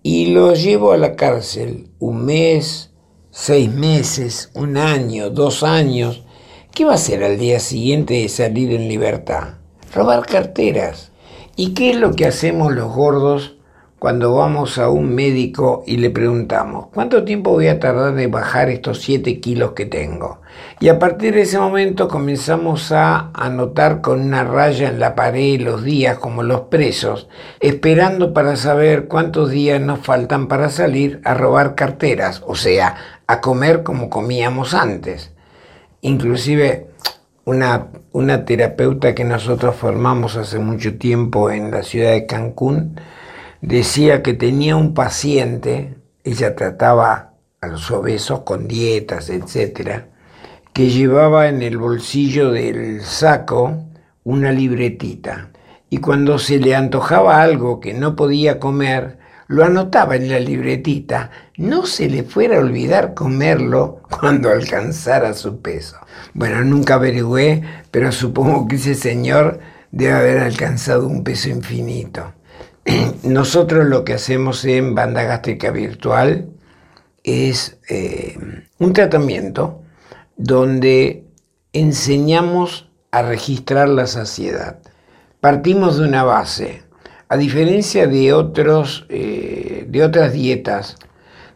[0.02, 2.92] Y lo llevo a la cárcel un mes,
[3.30, 6.24] seis meses, un año, dos años.
[6.72, 9.54] ¿Qué va a hacer al día siguiente de salir en libertad?
[9.94, 11.10] Robar carteras.
[11.56, 13.55] ¿Y qué es lo que hacemos los gordos
[13.98, 18.68] cuando vamos a un médico y le preguntamos, ¿cuánto tiempo voy a tardar de bajar
[18.68, 20.40] estos 7 kilos que tengo?
[20.80, 25.60] Y a partir de ese momento comenzamos a anotar con una raya en la pared
[25.60, 27.28] los días como los presos,
[27.60, 33.40] esperando para saber cuántos días nos faltan para salir a robar carteras, o sea, a
[33.40, 35.32] comer como comíamos antes.
[36.02, 36.88] Inclusive
[37.46, 43.00] una, una terapeuta que nosotros formamos hace mucho tiempo en la ciudad de Cancún,
[43.60, 50.08] decía que tenía un paciente, ella trataba a los obesos con dietas, etcétera,
[50.72, 53.84] que llevaba en el bolsillo del saco
[54.24, 55.50] una libretita
[55.88, 61.30] y cuando se le antojaba algo que no podía comer, lo anotaba en la libretita,
[61.56, 65.96] no se le fuera a olvidar comerlo cuando alcanzara su peso.
[66.34, 69.60] Bueno, nunca averigüé, pero supongo que ese señor
[69.92, 72.32] debe haber alcanzado un peso infinito.
[73.24, 76.48] nosotros lo que hacemos en banda gástrica virtual
[77.24, 78.38] es eh,
[78.78, 79.82] un tratamiento
[80.36, 81.24] donde
[81.72, 84.78] enseñamos a registrar la saciedad.
[85.40, 86.82] Partimos de una base.
[87.28, 90.96] A diferencia de, otros, eh, de otras dietas,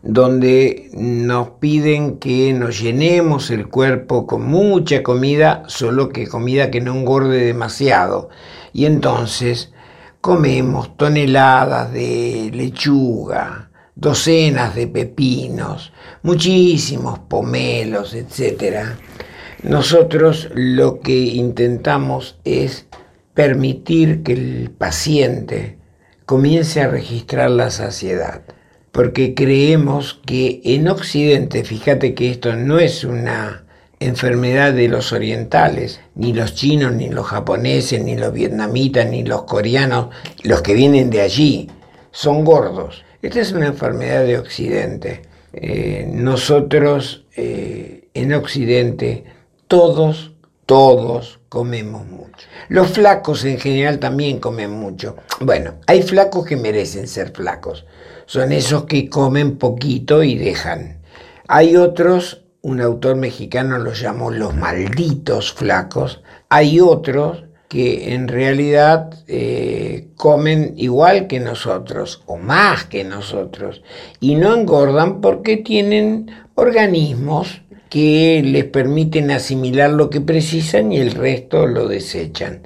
[0.02, 6.80] donde nos piden que nos llenemos el cuerpo con mucha comida, solo que comida que
[6.80, 8.30] no engorde demasiado.
[8.72, 9.72] Y entonces
[10.20, 18.96] comemos toneladas de lechuga, docenas de pepinos, muchísimos pomelos, etc.
[19.62, 22.87] Nosotros lo que intentamos es
[23.35, 25.78] permitir que el paciente
[26.26, 28.42] comience a registrar la saciedad,
[28.92, 33.64] porque creemos que en Occidente, fíjate que esto no es una
[34.00, 39.42] enfermedad de los orientales, ni los chinos, ni los japoneses, ni los vietnamitas, ni los
[39.42, 40.08] coreanos,
[40.42, 41.70] los que vienen de allí,
[42.10, 43.04] son gordos.
[43.22, 45.22] Esta es una enfermedad de Occidente.
[45.52, 49.24] Eh, nosotros eh, en Occidente,
[49.68, 50.32] todos,
[50.64, 52.46] todos comemos mucho.
[52.68, 55.16] Los flacos en general también comen mucho.
[55.40, 57.84] Bueno, hay flacos que merecen ser flacos.
[58.24, 61.00] Son esos que comen poquito y dejan.
[61.48, 66.23] Hay otros un autor mexicano los llamó los malditos flacos.
[66.49, 73.83] Hay otros que en realidad eh, comen igual que nosotros o más que nosotros
[74.18, 81.12] y no engordan porque tienen organismos que les permiten asimilar lo que precisan y el
[81.12, 82.62] resto lo desechan.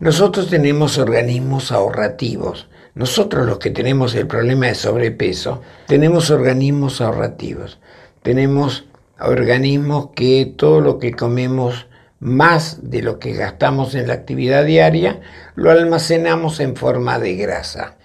[0.00, 2.68] Nosotros tenemos organismos ahorrativos.
[2.96, 7.78] Nosotros los que tenemos el problema de sobrepeso, tenemos organismos ahorrativos.
[8.22, 8.87] Tenemos
[9.20, 11.86] organismos que todo lo que comemos
[12.20, 15.20] más de lo que gastamos en la actividad diaria,
[15.54, 17.96] lo almacenamos en forma de grasa.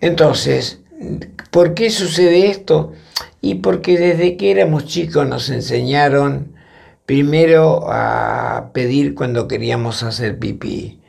[0.00, 0.80] Entonces,
[1.50, 2.92] ¿por qué sucede esto?
[3.40, 6.52] Y porque desde que éramos chicos nos enseñaron
[7.06, 11.00] primero a pedir cuando queríamos hacer pipí.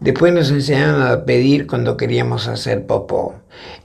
[0.00, 3.34] Después nos enseñaron a pedir cuando queríamos hacer popó.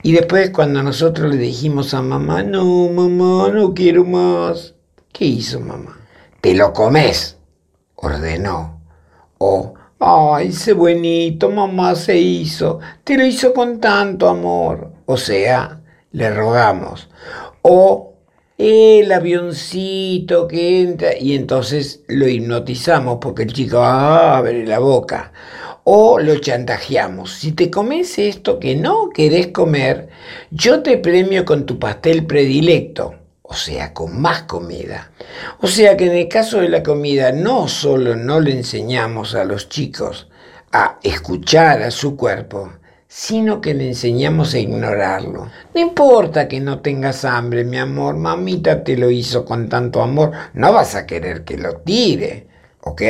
[0.02, 4.75] Y después cuando nosotros le dijimos a mamá, no, mamá, no quiero más.
[5.16, 5.98] ¿Qué hizo mamá?
[6.42, 7.38] Te lo comes,
[7.94, 8.82] ordenó.
[9.38, 12.80] O, ay, ese buenito, mamá se hizo.
[13.02, 14.92] Te lo hizo con tanto amor.
[15.06, 15.80] O sea,
[16.12, 17.08] le rogamos
[17.62, 18.12] o
[18.58, 25.32] el avioncito que entra y entonces lo hipnotizamos porque el chico abre la boca
[25.84, 27.32] o lo chantajeamos.
[27.32, 30.10] Si te comes esto que no querés comer,
[30.50, 33.14] yo te premio con tu pastel predilecto,
[33.48, 35.10] o sea, con más comida.
[35.60, 39.44] O sea que en el caso de la comida no solo no le enseñamos a
[39.44, 40.28] los chicos
[40.72, 42.72] a escuchar a su cuerpo,
[43.06, 45.48] sino que le enseñamos a ignorarlo.
[45.74, 50.32] No importa que no tengas hambre, mi amor, mamita te lo hizo con tanto amor,
[50.52, 52.48] no vas a querer que lo tire,
[52.80, 53.02] ¿ok?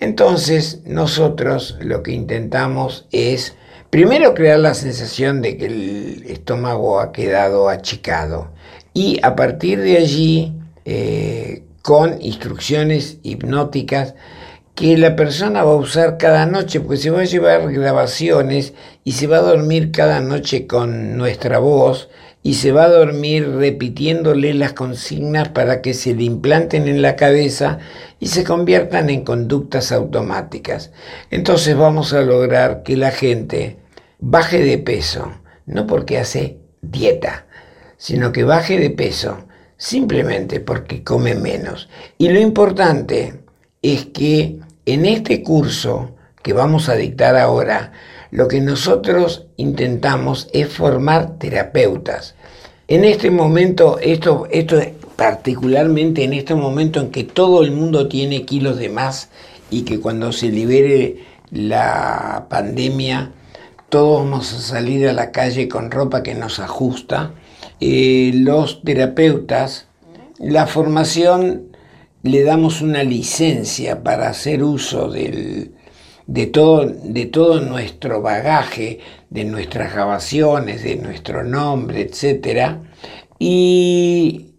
[0.00, 3.54] Entonces nosotros lo que intentamos es
[3.90, 8.50] primero crear la sensación de que el estómago ha quedado achicado
[8.94, 10.52] y a partir de allí,
[10.84, 14.14] eh, con instrucciones hipnóticas,
[14.74, 18.72] que la persona va a usar cada noche, porque se va a llevar grabaciones
[19.04, 22.08] y se va a dormir cada noche con nuestra voz
[22.42, 27.14] y se va a dormir repitiéndole las consignas para que se le implanten en la
[27.14, 27.78] cabeza
[28.18, 30.90] y se conviertan en conductas automáticas.
[31.30, 33.76] Entonces vamos a lograr que la gente
[34.18, 35.32] baje de peso,
[35.66, 37.46] no porque hace dieta,
[38.02, 39.44] sino que baje de peso
[39.76, 41.88] simplemente porque come menos.
[42.18, 43.44] Y lo importante
[43.80, 47.92] es que en este curso que vamos a dictar ahora,
[48.32, 52.34] lo que nosotros intentamos es formar terapeutas.
[52.88, 54.80] En este momento, esto, esto
[55.14, 59.28] particularmente en este momento en que todo el mundo tiene kilos de más
[59.70, 61.18] y que cuando se libere
[61.52, 63.30] la pandemia,
[63.90, 67.34] todos vamos a salir a la calle con ropa que nos ajusta,
[67.84, 69.88] eh, los terapeutas,
[70.38, 71.76] la formación
[72.22, 75.72] le damos una licencia para hacer uso de,
[76.52, 82.76] todo, de todo nuestro bagaje, de nuestras grabaciones, de nuestro nombre, etc.
[83.40, 84.52] Y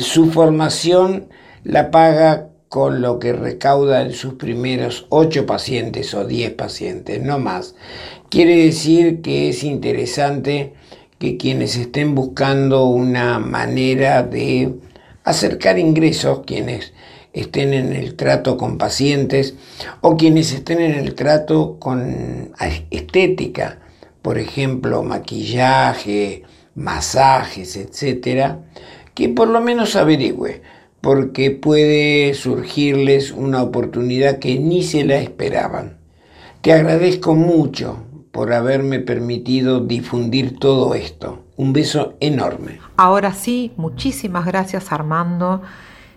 [0.00, 1.28] su formación
[1.64, 7.38] la paga con lo que recauda en sus primeros ocho pacientes o diez pacientes, no
[7.38, 7.74] más.
[8.30, 10.79] Quiere decir que es interesante
[11.20, 14.76] que quienes estén buscando una manera de
[15.22, 16.94] acercar ingresos, quienes
[17.34, 19.54] estén en el trato con pacientes
[20.00, 22.54] o quienes estén en el trato con
[22.88, 23.80] estética,
[24.22, 28.60] por ejemplo, maquillaje, masajes, etcétera,
[29.12, 30.62] que por lo menos averigüe,
[31.02, 35.98] porque puede surgirles una oportunidad que ni se la esperaban.
[36.62, 38.06] Te agradezco mucho
[38.40, 41.44] por haberme permitido difundir todo esto.
[41.58, 42.80] Un beso enorme.
[42.96, 45.60] Ahora sí, muchísimas gracias Armando.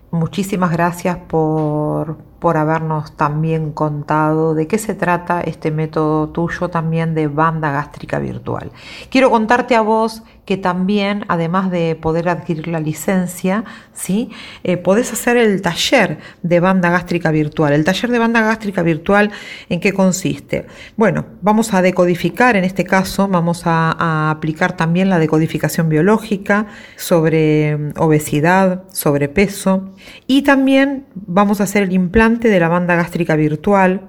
[0.10, 7.16] Muchísimas gracias por, por habernos también contado de qué se trata este método tuyo también
[7.16, 8.70] de banda gástrica virtual.
[9.10, 13.64] Quiero contarte a vos que también, además de poder adquirir la licencia,
[13.94, 14.30] ¿sí?
[14.66, 17.72] Eh, podés hacer el taller de banda gástrica virtual.
[17.72, 19.32] El taller de banda gástrica virtual,
[19.70, 20.68] ¿en qué consiste?
[20.98, 26.68] Bueno, vamos a decodificar, en este caso, vamos a, a aplicar también la decodificación biológica
[26.98, 29.94] sobre obesidad, sobrepeso
[30.28, 34.02] y también vamos a hacer el implante de la banda gástrica virtual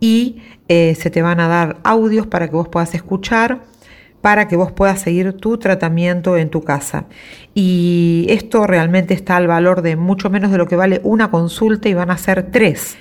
[0.00, 3.60] y eh, se te van a dar audios para que vos puedas escuchar
[4.20, 7.04] para que vos puedas seguir tu tratamiento en tu casa.
[7.54, 11.88] Y esto realmente está al valor de mucho menos de lo que vale una consulta
[11.88, 12.96] y van a ser tres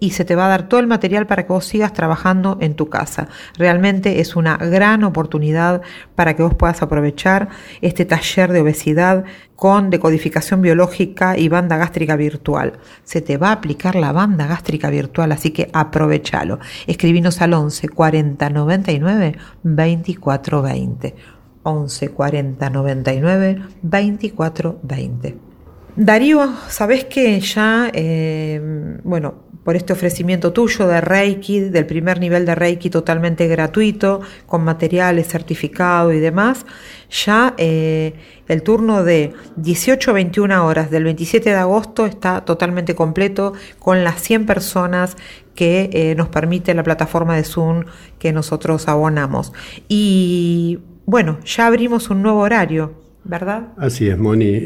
[0.00, 2.74] y se te va a dar todo el material para que vos sigas trabajando en
[2.74, 3.28] tu casa.
[3.58, 5.82] Realmente es una gran oportunidad
[6.14, 7.50] para que vos puedas aprovechar
[7.82, 9.24] este taller de obesidad
[9.54, 12.78] con decodificación biológica y banda gástrica virtual.
[13.04, 16.58] Se te va a aplicar la banda gástrica virtual, así que aprovechalo.
[16.86, 21.14] Escribinos al 11 40 99 24 20.
[21.62, 25.51] 11 40 99 24 20.
[25.96, 29.34] Darío, sabes que ya, eh, bueno,
[29.64, 35.28] por este ofrecimiento tuyo de Reiki, del primer nivel de Reiki totalmente gratuito, con materiales
[35.28, 36.66] certificados y demás,
[37.10, 38.14] ya eh,
[38.48, 44.02] el turno de 18 a 21 horas del 27 de agosto está totalmente completo con
[44.02, 45.16] las 100 personas
[45.54, 47.84] que eh, nos permite la plataforma de Zoom
[48.18, 49.52] que nosotros abonamos.
[49.88, 53.68] Y bueno, ya abrimos un nuevo horario, ¿verdad?
[53.76, 54.60] Así es, Moni.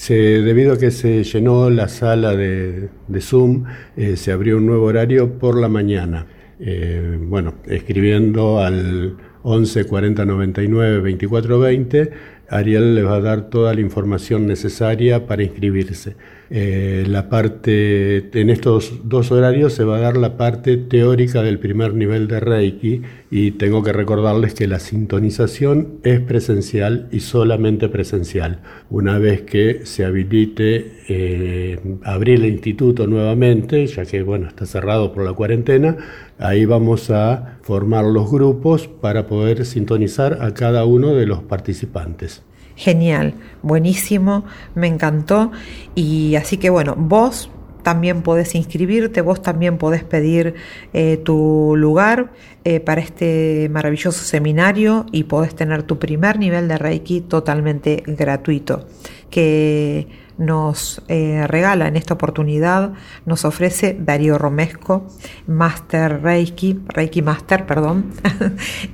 [0.00, 2.88] Se, debido a que se llenó la sala de,
[3.20, 3.66] Zoom,
[3.98, 6.26] eh, se abrió un nuevo horario por la mañana.
[6.58, 12.10] Eh, bueno, escribiendo al 11 40 99 24 20,
[12.48, 16.16] Ariel les va a dar toda la información necesaria para inscribirse.
[16.52, 21.60] Eh, la parte, en estos dos horarios se va a dar la parte teórica del
[21.60, 27.88] primer nivel de Reiki y tengo que recordarles que la sintonización es presencial y solamente
[27.88, 28.62] presencial.
[28.90, 35.12] Una vez que se habilite eh, abrir el instituto nuevamente, ya que bueno, está cerrado
[35.12, 35.98] por la cuarentena,
[36.38, 42.42] ahí vamos a formar los grupos para poder sintonizar a cada uno de los participantes.
[42.80, 45.52] Genial, buenísimo, me encantó.
[45.94, 47.50] Y así que bueno, vos
[47.82, 50.54] también podés inscribirte, vos también podés pedir
[50.94, 52.32] eh, tu lugar
[52.64, 58.86] eh, para este maravilloso seminario y podés tener tu primer nivel de Reiki totalmente gratuito.
[59.28, 60.08] Que
[60.38, 62.94] nos eh, regala en esta oportunidad,
[63.26, 65.06] nos ofrece Darío Romesco,
[65.46, 68.12] Master Reiki, Reiki Master, perdón.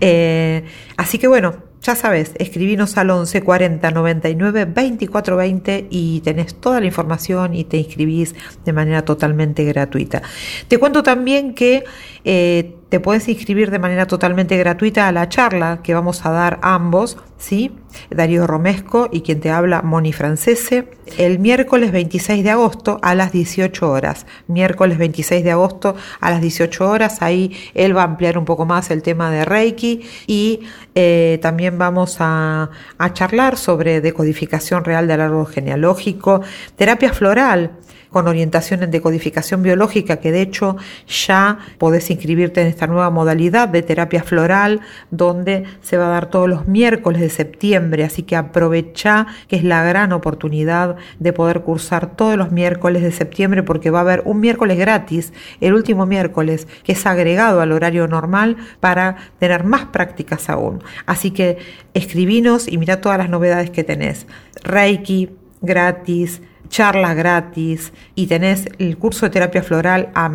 [0.97, 6.81] así que bueno, ya sabes, escribinos al 11 40 99 24 20 y tenés toda
[6.81, 8.35] la información y te inscribís
[8.65, 10.21] de manera totalmente gratuita.
[10.67, 11.85] Te cuento también que
[12.25, 16.61] eh, te puedes inscribir de manera totalmente gratuita a la charla que vamos a dar
[16.63, 17.73] ambos, ¿sí?
[18.11, 23.33] Darío Romesco y quien te habla, Moni Francese, el miércoles 26 de agosto a las
[23.33, 24.27] 18 horas.
[24.47, 28.67] Miércoles 26 de agosto a las 18 horas, ahí él va a ampliar un poco
[28.67, 30.61] más el tema de Reiki y
[30.95, 36.43] eh, también vamos a, a charlar sobre decodificación real del árbol genealógico,
[36.77, 37.73] terapia floral,
[38.17, 43.69] con orientación en decodificación biológica, que de hecho ya podés inscribirte en esta nueva modalidad
[43.69, 48.35] de terapia floral, donde se va a dar todos los miércoles de septiembre, así que
[48.35, 53.91] aprovecha que es la gran oportunidad de poder cursar todos los miércoles de septiembre, porque
[53.91, 58.57] va a haber un miércoles gratis, el último miércoles, que es agregado al horario normal
[58.81, 60.83] para tener más prácticas aún.
[61.05, 61.59] Así que
[61.93, 64.27] escribinos y mira todas las novedades que tenés.
[64.65, 65.29] Reiki
[65.61, 70.29] gratis, charlas gratis y tenés el curso de terapia floral a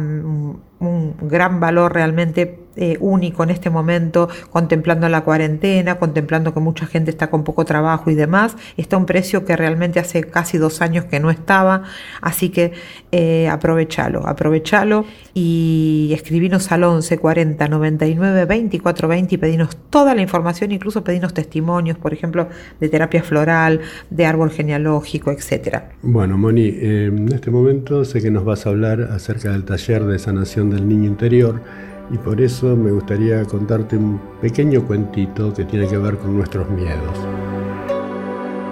[0.82, 6.86] un gran valor realmente eh, único en este momento, contemplando la cuarentena, contemplando que mucha
[6.86, 8.56] gente está con poco trabajo y demás.
[8.78, 11.84] Está un precio que realmente hace casi dos años que no estaba,
[12.22, 12.72] así que
[13.12, 20.22] eh, aprovechalo, aprovechalo y escribinos al 11 40 99 24 20 y pedinos toda la
[20.22, 22.48] información, incluso pedinos testimonios, por ejemplo,
[22.80, 25.90] de terapia floral, de árbol genealógico, etcétera.
[26.02, 30.06] Bueno, Moni, eh, en este momento sé que nos vas a hablar acerca del taller
[30.06, 31.62] de sanación del niño interior
[32.12, 36.70] y por eso me gustaría contarte un pequeño cuentito que tiene que ver con nuestros
[36.70, 37.18] miedos.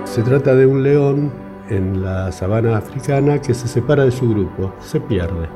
[0.03, 1.31] Se trata de un león
[1.69, 5.47] en la sabana africana que se separa de su grupo, se pierde,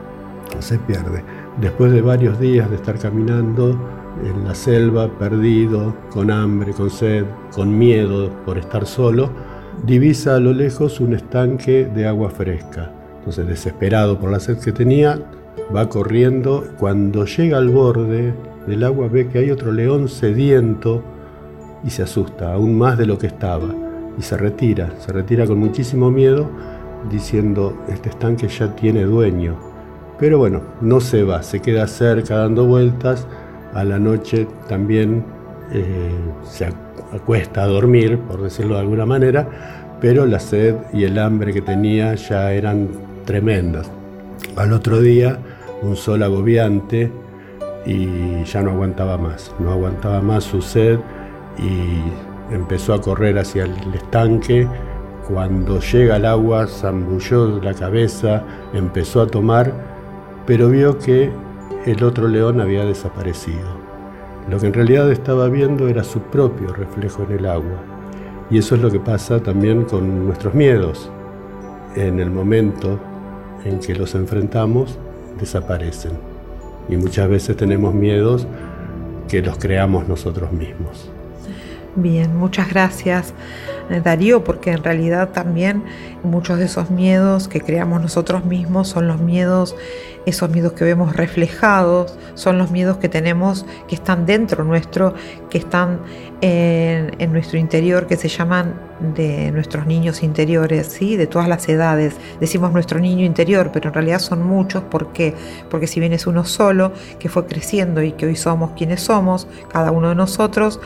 [0.59, 1.23] se pierde.
[1.59, 3.77] Después de varios días de estar caminando
[4.23, 9.29] en la selva, perdido, con hambre, con sed, con miedo por estar solo,
[9.85, 12.91] divisa a lo lejos un estanque de agua fresca.
[13.17, 15.19] Entonces, desesperado por la sed que tenía,
[15.75, 18.33] va corriendo, cuando llega al borde
[18.67, 21.03] del agua ve que hay otro león sediento
[21.83, 23.67] y se asusta aún más de lo que estaba
[24.17, 26.49] y se retira, se retira con muchísimo miedo
[27.09, 29.57] diciendo este estanque ya tiene dueño.
[30.19, 33.27] Pero bueno, no se va, se queda cerca dando vueltas,
[33.73, 35.25] a la noche también
[35.71, 36.11] eh,
[36.43, 36.67] se
[37.11, 39.47] acuesta a dormir, por decirlo de alguna manera,
[39.99, 42.89] pero la sed y el hambre que tenía ya eran
[43.25, 43.89] tremendas.
[44.55, 45.39] Al otro día
[45.81, 47.11] un sol agobiante
[47.85, 50.99] y ya no aguantaba más, no aguantaba más su sed
[51.57, 54.67] y empezó a correr hacia el estanque.
[55.27, 59.93] Cuando llega al agua, zambulló la cabeza, empezó a tomar
[60.45, 61.31] pero vio que
[61.85, 63.81] el otro león había desaparecido.
[64.49, 67.77] Lo que en realidad estaba viendo era su propio reflejo en el agua.
[68.49, 71.09] Y eso es lo que pasa también con nuestros miedos.
[71.95, 72.99] En el momento
[73.65, 74.97] en que los enfrentamos,
[75.39, 76.11] desaparecen.
[76.89, 78.47] Y muchas veces tenemos miedos
[79.27, 81.09] que los creamos nosotros mismos.
[81.95, 83.33] Bien, muchas gracias
[84.03, 85.83] Darío, porque en realidad también
[86.23, 89.75] muchos de esos miedos que creamos nosotros mismos son los miedos,
[90.25, 95.13] esos miedos que vemos reflejados, son los miedos que tenemos que están dentro nuestro,
[95.49, 95.99] que están
[96.41, 98.73] en, nuestro interior, que se llaman
[99.15, 101.15] de nuestros niños interiores, ¿sí?
[101.17, 102.15] de todas las edades.
[102.39, 104.83] Decimos nuestro niño interior, pero en realidad son muchos.
[104.83, 105.33] ¿Por qué?
[105.69, 109.47] Porque si bien es uno solo, que fue creciendo y que hoy somos quienes somos,
[109.71, 110.79] cada uno de nosotros,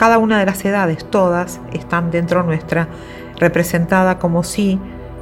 [0.00, 2.88] cada una de las edades, todas, están dentro nuestra,
[3.36, 4.80] representada como si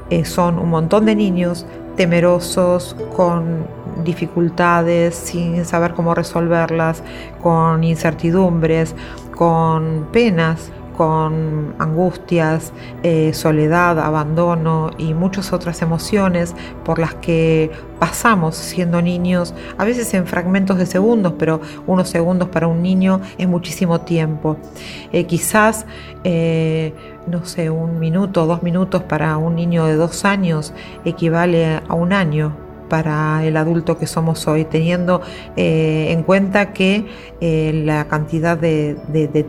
[0.08, 1.66] eh, son un montón de niños
[1.96, 3.66] temerosos, con
[4.04, 7.02] dificultades, sin saber cómo resolverlas,
[7.42, 8.94] con incertidumbres,
[9.34, 12.72] con penas, con angustias,
[13.04, 17.70] eh, soledad, abandono y muchas otras emociones por las que
[18.00, 23.20] pasamos siendo niños, a veces en fragmentos de segundos, pero unos segundos para un niño
[23.38, 24.56] es muchísimo tiempo.
[25.12, 25.86] Eh, quizás,
[26.24, 26.92] eh,
[27.28, 30.74] no sé, un minuto, dos minutos para un niño de dos años
[31.04, 35.20] equivale a un año para el adulto que somos hoy, teniendo
[35.56, 37.06] eh, en cuenta que
[37.40, 38.96] eh, la cantidad de,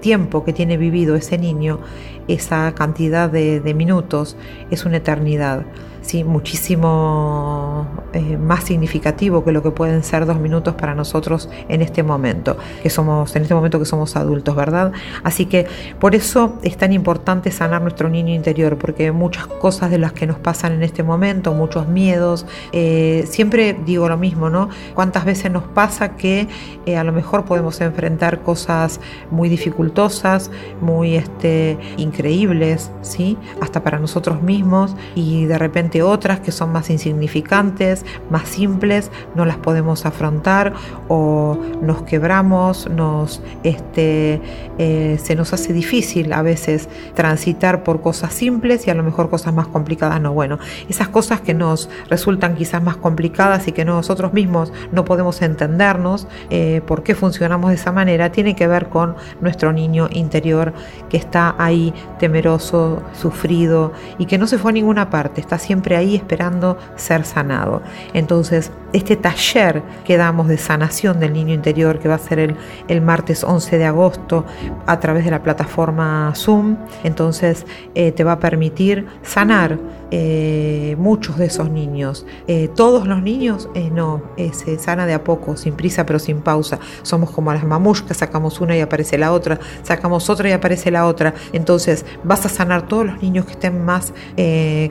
[0.01, 1.79] tiempo que tiene vivido ese niño,
[2.27, 4.37] esa cantidad de minutos,
[4.69, 5.65] es una eternidad
[6.01, 11.81] sí, muchísimo eh, más significativo que lo que pueden ser dos minutos para nosotros en
[11.81, 14.91] este momento, que somos, en este momento que somos adultos, ¿verdad?
[15.23, 15.67] Así que
[15.99, 20.27] por eso es tan importante sanar nuestro niño interior, porque muchas cosas de las que
[20.27, 24.69] nos pasan en este momento, muchos miedos, eh, siempre digo lo mismo, ¿no?
[24.93, 26.47] ¿Cuántas veces nos pasa que
[26.85, 28.99] eh, a lo mejor podemos enfrentar cosas
[29.31, 33.37] muy dificultosas, muy este, increíbles, ¿sí?
[33.61, 39.45] Hasta para nosotros mismos y de repente otras que son más insignificantes, más simples, no
[39.45, 40.73] las podemos afrontar
[41.07, 44.41] o nos quebramos, nos, este,
[44.77, 49.29] eh, se nos hace difícil a veces transitar por cosas simples y a lo mejor
[49.29, 50.33] cosas más complicadas no.
[50.33, 55.41] Bueno, esas cosas que nos resultan quizás más complicadas y que nosotros mismos no podemos
[55.41, 60.73] entendernos eh, por qué funcionamos de esa manera, tiene que ver con nuestro niño interior
[61.09, 65.78] que está ahí temeroso, sufrido y que no se fue a ninguna parte, está siempre
[65.95, 67.81] ahí esperando ser sanado.
[68.13, 72.55] Entonces, este taller que damos de sanación del niño interior, que va a ser el,
[72.87, 74.45] el martes 11 de agosto
[74.85, 77.65] a través de la plataforma Zoom, entonces
[77.95, 79.77] eh, te va a permitir sanar
[80.11, 82.25] eh, muchos de esos niños.
[82.47, 86.79] Eh, todos los niños, no, se sana de a poco, sin prisa pero sin pausa.
[87.01, 91.05] Somos como las mamushkas, sacamos una y aparece la otra, sacamos otra y aparece la
[91.05, 91.33] otra.
[91.53, 94.13] Entonces vas a sanar todos los niños que estén más,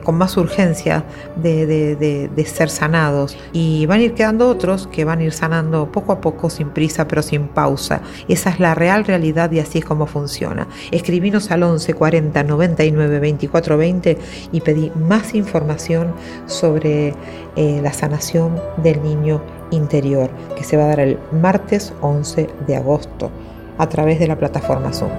[0.03, 1.03] con más urgencia
[1.35, 3.37] de ser sanados.
[3.53, 6.69] Y van a ir quedando otros que van a ir sanando poco a poco, sin
[6.69, 8.01] prisa, pero sin pausa.
[8.27, 10.67] Esa es la real realidad y así es como funciona.
[10.91, 14.17] Escribinos al 11 40 99 24 20
[14.51, 16.13] y pedí más información
[16.45, 17.13] sobre
[17.55, 19.41] eh, la sanación del niño
[19.71, 23.31] interior, que se va a dar el martes 11 de agosto
[23.77, 25.11] a través de la plataforma Zoom.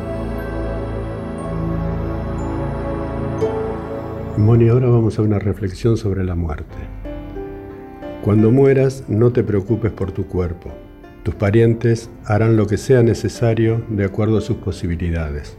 [4.38, 6.76] Moni, ahora vamos a una reflexión sobre la muerte.
[8.22, 10.70] Cuando mueras, no te preocupes por tu cuerpo.
[11.24, 15.58] Tus parientes harán lo que sea necesario de acuerdo a sus posibilidades.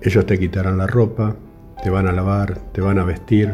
[0.00, 1.36] Ellos te quitarán la ropa,
[1.82, 3.52] te van a lavar, te van a vestir,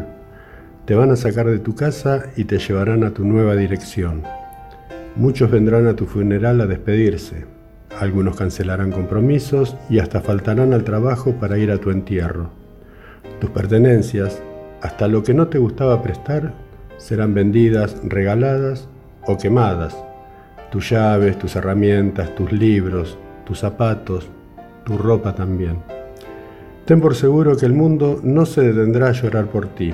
[0.85, 4.23] te van a sacar de tu casa y te llevarán a tu nueva dirección.
[5.17, 7.45] Muchos vendrán a tu funeral a despedirse.
[8.01, 12.51] Algunos cancelarán compromisos y hasta faltarán al trabajo para ir a tu entierro.
[13.41, 14.43] Tus pertenencias,
[14.81, 16.55] hasta lo que no te gustaba prestar,
[16.97, 18.89] serán vendidas, regaladas
[19.27, 19.97] o quemadas.
[20.71, 24.31] Tus llaves, tus herramientas, tus libros, tus zapatos,
[24.85, 25.92] tu ropa también.
[26.85, 29.93] Ten por seguro que el mundo no se detendrá a llorar por ti.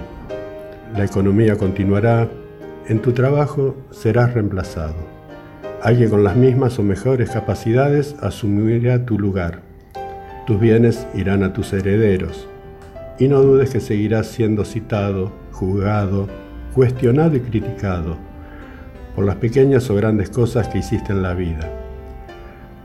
[0.97, 2.29] La economía continuará,
[2.87, 4.95] en tu trabajo serás reemplazado.
[5.83, 9.61] Alguien con las mismas o mejores capacidades asumirá tu lugar.
[10.47, 12.49] Tus bienes irán a tus herederos.
[13.19, 16.27] Y no dudes que seguirás siendo citado, juzgado,
[16.75, 18.17] cuestionado y criticado
[19.15, 21.69] por las pequeñas o grandes cosas que hiciste en la vida.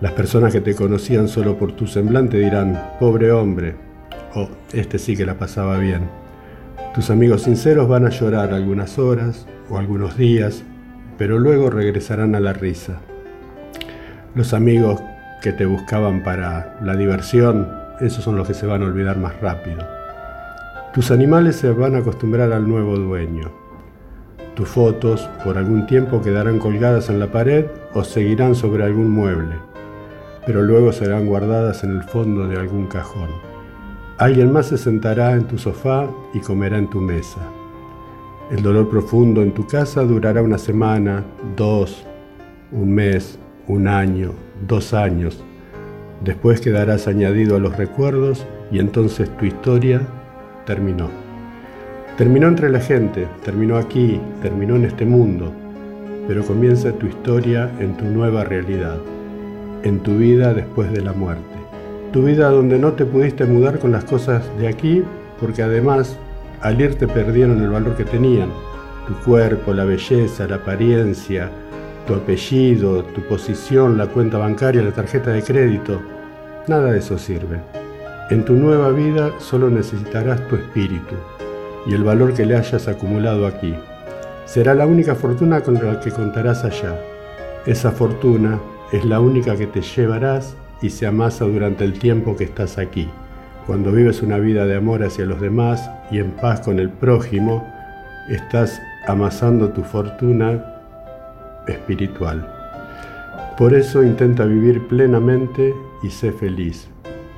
[0.02, 3.76] Las personas que te conocían solo por tu semblante dirán, pobre hombre,
[4.36, 6.10] o este sí que la pasaba bien.
[6.94, 10.64] Tus amigos sinceros van a llorar algunas horas o algunos días,
[11.18, 13.00] pero luego regresarán a la risa.
[14.36, 15.02] Los amigos
[15.42, 17.68] que te buscaban para la diversión,
[18.00, 19.86] esos son los que se van a olvidar más rápido.
[20.94, 23.52] Tus animales se van a acostumbrar al nuevo dueño.
[24.56, 29.56] Tus fotos por algún tiempo quedarán colgadas en la pared o seguirán sobre algún mueble,
[30.46, 33.53] pero luego serán guardadas en el fondo de algún cajón.
[34.20, 37.42] Alguien más se sentará en tu sofá y comerá en tu mesa.
[38.52, 41.24] El dolor profundo en tu casa durará una semana,
[41.58, 42.06] dos,
[42.72, 44.34] un mes, un año,
[44.68, 45.44] dos años.
[46.24, 50.02] Después quedarás añadido a los recuerdos y entonces tu historia
[50.68, 51.10] terminó.
[52.16, 55.52] Terminó entre la gente, terminó aquí, terminó en este mundo,
[56.28, 59.00] pero comienza tu historia en tu nueva realidad,
[59.82, 61.63] en tu vida después de la muerte.
[62.14, 65.04] Tu vida donde no te pudiste mudar con las cosas de aquí,
[65.40, 66.16] porque además
[66.62, 68.50] al irte perdieron el valor que tenían.
[69.08, 71.50] Tu cuerpo, la belleza, la apariencia,
[72.06, 76.00] tu apellido, tu posición, la cuenta bancaria, la tarjeta de crédito.
[76.68, 77.60] Nada de eso sirve.
[78.30, 81.16] En tu nueva vida solo necesitarás tu espíritu
[81.88, 83.74] y el valor que le hayas acumulado aquí.
[84.46, 86.96] Será la única fortuna con la que contarás allá.
[87.66, 88.60] Esa fortuna
[88.92, 93.10] es la única que te llevarás y se amasa durante el tiempo que estás aquí.
[93.66, 97.66] Cuando vives una vida de amor hacia los demás y en paz con el prójimo,
[98.30, 100.64] estás amasando tu fortuna
[101.68, 102.48] espiritual.
[103.58, 105.74] Por eso intenta vivir plenamente
[106.04, 106.90] y sé feliz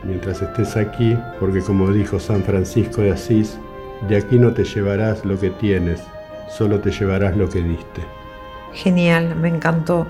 [0.04, 3.58] mientras estés aquí, porque como dijo San Francisco de Asís,
[4.08, 6.02] de aquí no te llevarás lo que tienes,
[6.50, 8.02] solo te llevarás lo que diste.
[8.74, 10.06] Genial, me encantó.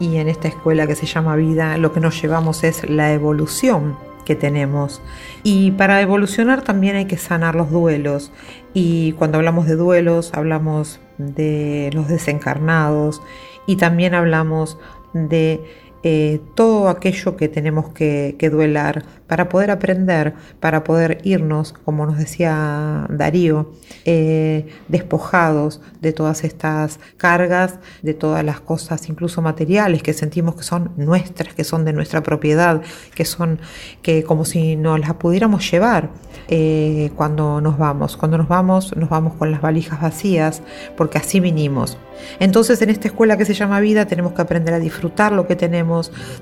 [0.00, 3.96] Y en esta escuela que se llama vida, lo que nos llevamos es la evolución
[4.24, 5.02] que tenemos.
[5.42, 8.32] Y para evolucionar también hay que sanar los duelos.
[8.74, 13.22] Y cuando hablamos de duelos, hablamos de los desencarnados
[13.66, 14.78] y también hablamos
[15.12, 15.64] de
[16.02, 22.18] eh, todo aquello que tenemos que, duelar para poder aprender, para poder irnos, como nos
[22.18, 23.70] decía Darío,
[24.04, 30.62] eh, despojados de todas estas cargas, de todas las cosas, incluso materiales, que sentimos que
[30.62, 32.82] son nuestras, que son de nuestra propiedad,
[33.14, 33.60] que son
[34.02, 36.10] que como si nos las pudiéramos llevar
[36.48, 38.16] eh, cuando nos vamos.
[38.16, 40.62] Cuando nos vamos, nos vamos con las valijas vacías,
[40.96, 41.98] porque así vinimos.
[42.38, 45.56] Entonces en esta escuela que se llama vida tenemos que aprender a disfrutar lo que
[45.56, 45.89] tenemos,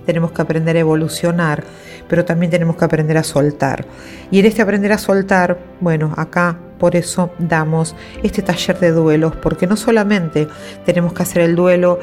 [0.07, 1.65] tenemos que aprender a evolucionar,
[2.09, 3.87] pero también tenemos que aprender a soltar.
[4.31, 9.35] Y en este aprender a soltar, bueno, acá por eso damos este taller de duelos,
[9.37, 10.49] porque no solamente
[10.87, 11.99] tenemos que hacer el duelo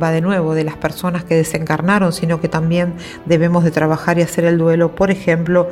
[0.00, 2.94] va de nuevo de las personas que desencarnaron, sino que también
[3.26, 5.68] debemos de trabajar y hacer el duelo, por ejemplo,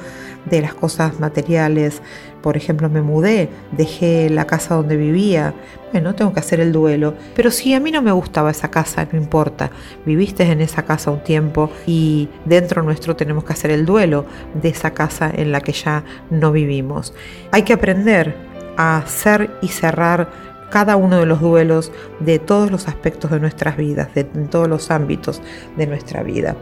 [0.47, 2.03] de las cosas materiales.
[2.49, 5.53] Por ejemplo, me mudé, dejé la casa donde vivía.
[5.92, 7.12] Bueno, tengo que hacer el duelo.
[7.36, 9.70] Pero si a mí no me gustaba esa casa, no importa.
[10.07, 14.24] Viviste en esa casa un tiempo y dentro nuestro tenemos que hacer el duelo
[14.55, 17.12] de esa casa en la que ya no vivimos.
[17.53, 18.34] Hay que aprender
[18.78, 20.30] a hacer y cerrar
[20.70, 24.90] cada uno de los duelos de todos los aspectos de nuestras vidas, de todos los
[24.90, 25.42] ámbitos
[25.76, 26.57] de nuestra vida.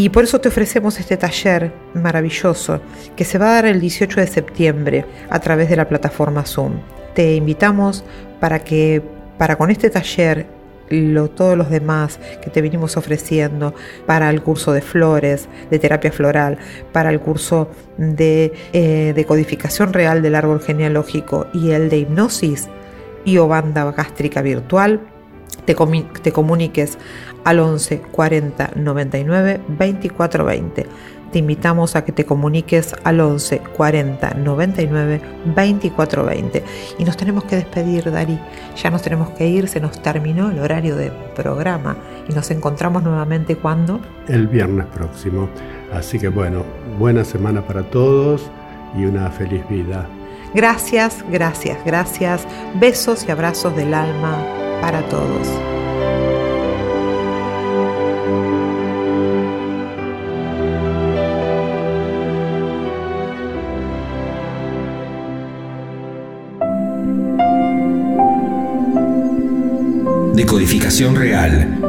[0.00, 2.80] Y por eso te ofrecemos este taller maravilloso
[3.16, 6.74] que se va a dar el 18 de septiembre a través de la plataforma Zoom.
[7.16, 8.04] Te invitamos
[8.38, 9.02] para que
[9.38, 10.46] para con este taller
[10.88, 13.74] lo, todos los demás que te vinimos ofreciendo
[14.06, 16.58] para el curso de flores, de terapia floral,
[16.92, 22.68] para el curso de, eh, de codificación real del árbol genealógico y el de hipnosis,
[23.24, 25.00] y o banda gástrica virtual,
[25.64, 25.76] te,
[26.22, 26.98] te comuniques
[27.44, 30.86] al 11 40 99 24 20.
[31.32, 35.20] Te invitamos a que te comuniques al 11 40 99
[35.54, 36.64] 24 20.
[36.98, 38.38] Y nos tenemos que despedir, Dari.
[38.82, 41.96] Ya nos tenemos que ir, se nos terminó el horario de programa
[42.28, 44.00] y nos encontramos nuevamente cuando?
[44.26, 45.48] El viernes próximo.
[45.92, 46.64] Así que bueno,
[46.98, 48.50] buena semana para todos
[48.96, 50.06] y una feliz vida.
[50.54, 52.46] Gracias, gracias, gracias.
[52.74, 54.38] Besos y abrazos del alma
[54.80, 55.48] para todos.
[70.38, 71.80] Decodificación real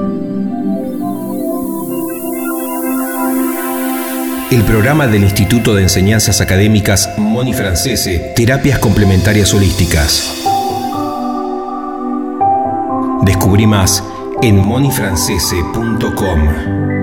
[4.50, 10.34] el programa del Instituto de Enseñanzas Académicas Moni Francese, Terapias Complementarias Holísticas.
[13.22, 14.04] Descubrí más
[14.42, 16.99] en monifrancese.com.